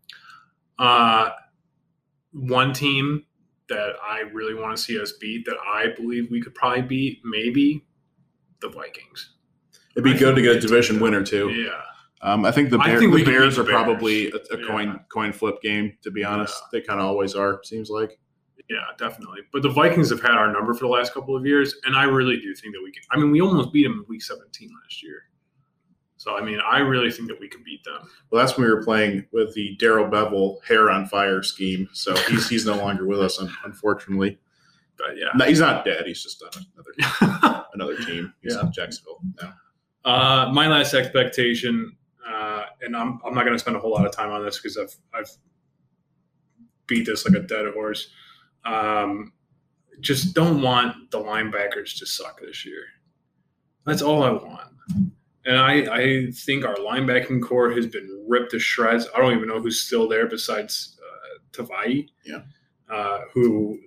[0.79, 1.31] Uh,
[2.33, 3.25] one team
[3.69, 7.21] that I really want to see us beat that I believe we could probably beat,
[7.25, 7.87] maybe
[8.61, 9.35] the Vikings.
[9.97, 11.51] It'd be I good to get a division winner too.
[11.51, 11.81] Yeah.
[12.23, 14.99] Um, I think the, Bear, think the Bears are probably a, a coin Yeah.
[15.13, 15.97] coin flip game.
[16.03, 17.61] To be honest, they kind of always are.
[17.65, 18.19] Seems like.
[18.71, 19.41] Yeah, definitely.
[19.53, 22.05] But the Vikings have had our number for the last couple of years, and I
[22.05, 23.03] really do think that we can.
[23.11, 25.25] I mean, we almost beat them in Week 17 last year.
[26.17, 28.09] So I mean, I really think that we can beat them.
[28.31, 31.87] Well, that's when we were playing with the Darrell Bevell hair on fire scheme.
[31.93, 34.39] So he's he's no longer with us, unfortunately.
[34.97, 35.27] But yeah.
[35.35, 36.07] No, he's not dead.
[36.07, 38.33] He's just on another another team.
[38.41, 38.63] He's Yeah.
[38.63, 39.53] in Jacksonville now.
[40.05, 41.97] Uh, my last expectation,
[42.29, 44.61] uh, and I'm, I'm not going to spend a whole lot of time on this
[44.61, 45.31] because I've I've
[46.87, 48.09] beat this like a dead horse.
[48.65, 49.33] Um,
[50.01, 52.83] just don't want the linebackers to suck this year.
[53.87, 54.75] That's all I want.
[55.47, 59.07] And I, I think our linebacking core has been ripped to shreds.
[59.15, 62.09] I don't even know who's still there besides uh, Tavai.
[62.25, 62.43] Yeah.
[62.91, 63.79] Uh, who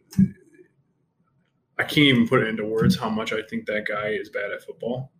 [1.79, 4.51] I can't even put it into words how much I think that guy is bad
[4.51, 5.11] at football.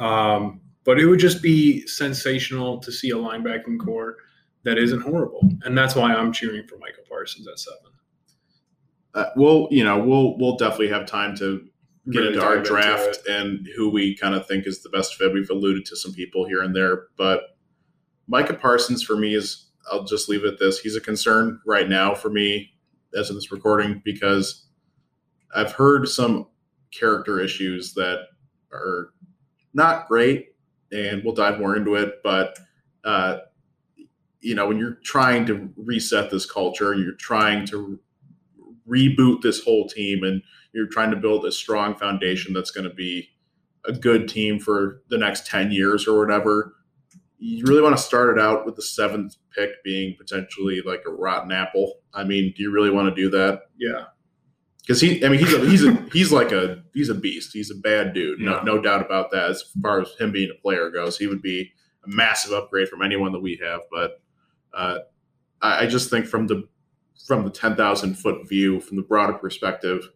[0.00, 4.16] Um, but it would just be sensational to see a linebacking core
[4.64, 7.78] that isn't horrible, and that's why I'm cheering for Micah Parsons at seven.
[9.14, 11.66] Uh, we'll you know we'll we'll definitely have time to
[12.10, 14.88] get Really into our dive into draft and who we kind of think is the
[14.88, 15.32] best fit.
[15.32, 17.56] We've alluded to some people here and there, but
[18.26, 20.78] Micah Parsons for me is I'll just leave it at this.
[20.78, 22.72] He's a concern right now for me
[23.16, 24.66] as of this recording because
[25.54, 26.46] I've heard some
[26.92, 28.28] character issues that
[28.72, 29.12] are
[29.74, 30.54] not great,
[30.92, 32.20] and we'll dive more into it.
[32.22, 32.58] But
[33.04, 33.38] uh,
[34.40, 37.98] you know, when you're trying to reset this culture, you're trying to
[38.88, 40.42] reboot this whole team, and
[40.72, 43.28] you're trying to build a strong foundation that's going to be
[43.86, 46.74] a good team for the next 10 years or whatever.
[47.38, 51.10] You really want to start it out with the seventh pick being potentially like a
[51.10, 51.94] rotten apple.
[52.12, 53.62] I mean, do you really want to do that?
[53.78, 54.04] Yeah,
[54.82, 57.50] Because he, I mean, he's a, he's a, he's like a, he's a beast.
[57.52, 58.40] He's a bad dude.
[58.40, 58.62] No, Yeah.
[58.64, 59.50] no doubt about that.
[59.50, 61.72] As far as him being a player goes, he would be
[62.04, 63.80] a massive upgrade from anyone that we have.
[63.90, 64.20] But
[64.74, 64.98] uh,
[65.60, 66.66] I, I just think from the,
[67.26, 70.08] from the 10,000 foot view, from the broader perspective,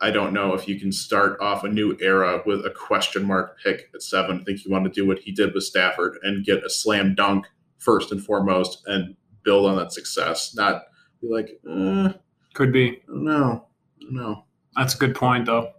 [0.00, 3.56] I don't know if you can start off a new era with a question mark
[3.62, 4.40] pick at seven.
[4.40, 7.14] I think you want to do what he did with Stafford and get a slam
[7.14, 7.46] dunk
[7.78, 9.14] first and foremost and
[9.44, 10.82] build on that success, not
[11.20, 12.12] be like, uh,
[12.54, 13.02] could be.
[13.08, 13.66] no,
[14.00, 14.44] no.
[14.76, 15.72] That's a good point, though.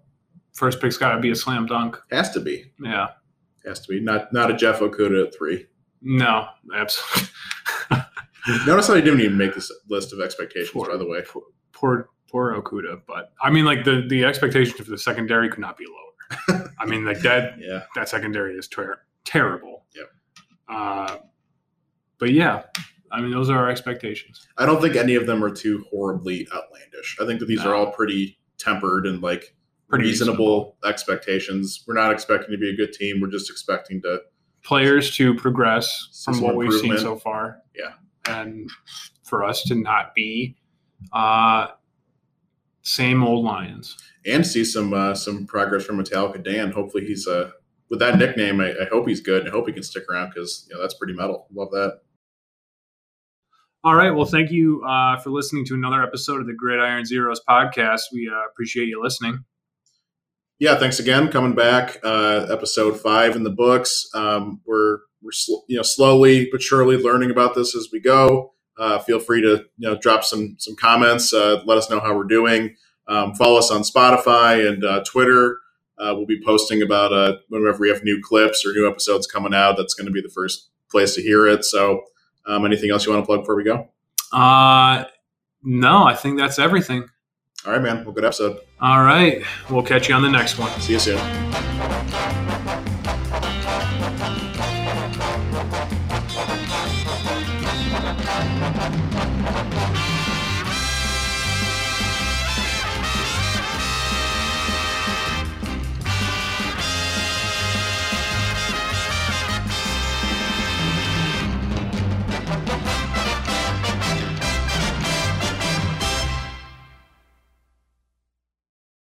[0.53, 1.97] First pick's got to be a slam dunk.
[2.11, 2.71] Has to be.
[2.80, 3.07] Yeah.
[3.65, 3.99] Has to be.
[3.99, 5.65] Not not a Jeff Okudah at three.
[6.01, 7.30] No, absolutely.
[8.67, 11.21] Notice how he didn't even make this list of expectations, Poor- by the way.
[11.28, 13.01] poor, poor, poor Okudah.
[13.07, 16.71] But I mean, like the the expectation for the secondary could not be lower.
[16.80, 17.84] I mean, like that Yeah.
[17.95, 19.86] that secondary is ter- terrible.
[19.95, 20.76] Yeah.
[20.76, 21.17] Uh,
[22.19, 22.63] but yeah,
[23.14, 24.45] I mean, those are our expectations.
[24.57, 27.18] I don't think any of them are too horribly outlandish.
[27.22, 29.55] I think that these are all pretty tempered and like
[29.93, 31.84] Pretty reasonable expectations.
[31.86, 33.22] We're not expecting to be a good team.
[33.22, 34.22] We're just expecting to
[34.64, 37.59] players to progress from what we've seen so far.
[37.76, 37.91] Yeah.
[38.26, 38.72] And
[39.24, 40.55] for us to not be
[41.11, 41.68] uh,
[42.82, 43.95] same old Lions.
[44.26, 46.72] and see some uh, some progress from Metallica Dan.
[46.72, 47.51] Hopefully, he's uh,
[47.89, 48.61] with that nickname.
[48.61, 49.47] I, I hope he's good.
[49.47, 51.45] I hope he can stick around because you know that's pretty metal.
[51.53, 51.99] Love that.
[53.86, 54.12] All right.
[54.12, 58.00] Well, thank you uh, for listening to another episode of the Gridiron Zeros podcast.
[58.14, 59.44] We uh, appreciate you listening.
[60.58, 61.28] Yeah, thanks again.
[61.28, 64.08] Coming back, uh, episode five in the books.
[64.14, 68.54] Um, we're we're sl- you know slowly but surely learning about this as we go.
[68.78, 71.34] Uh, feel free to you know drop some some comments.
[71.34, 72.78] Uh, let us know how we're doing.
[73.10, 75.58] Um, follow us on Spotify and uh, Twitter.
[76.00, 79.76] We'll be posting about whenever we have new clips or new episodes coming out.
[79.76, 81.66] That's going to be the first place to hear it.
[81.66, 82.04] So,
[82.46, 83.89] um, anything else you want to plug before we go?
[84.32, 85.06] Uh,
[85.64, 87.08] no, I think that's everything.
[87.66, 88.04] All right, man.
[88.04, 88.60] Well, good episode.
[88.82, 89.41] All right.
[89.70, 90.70] We'll catch you on the next one.
[90.82, 92.33] See you soon.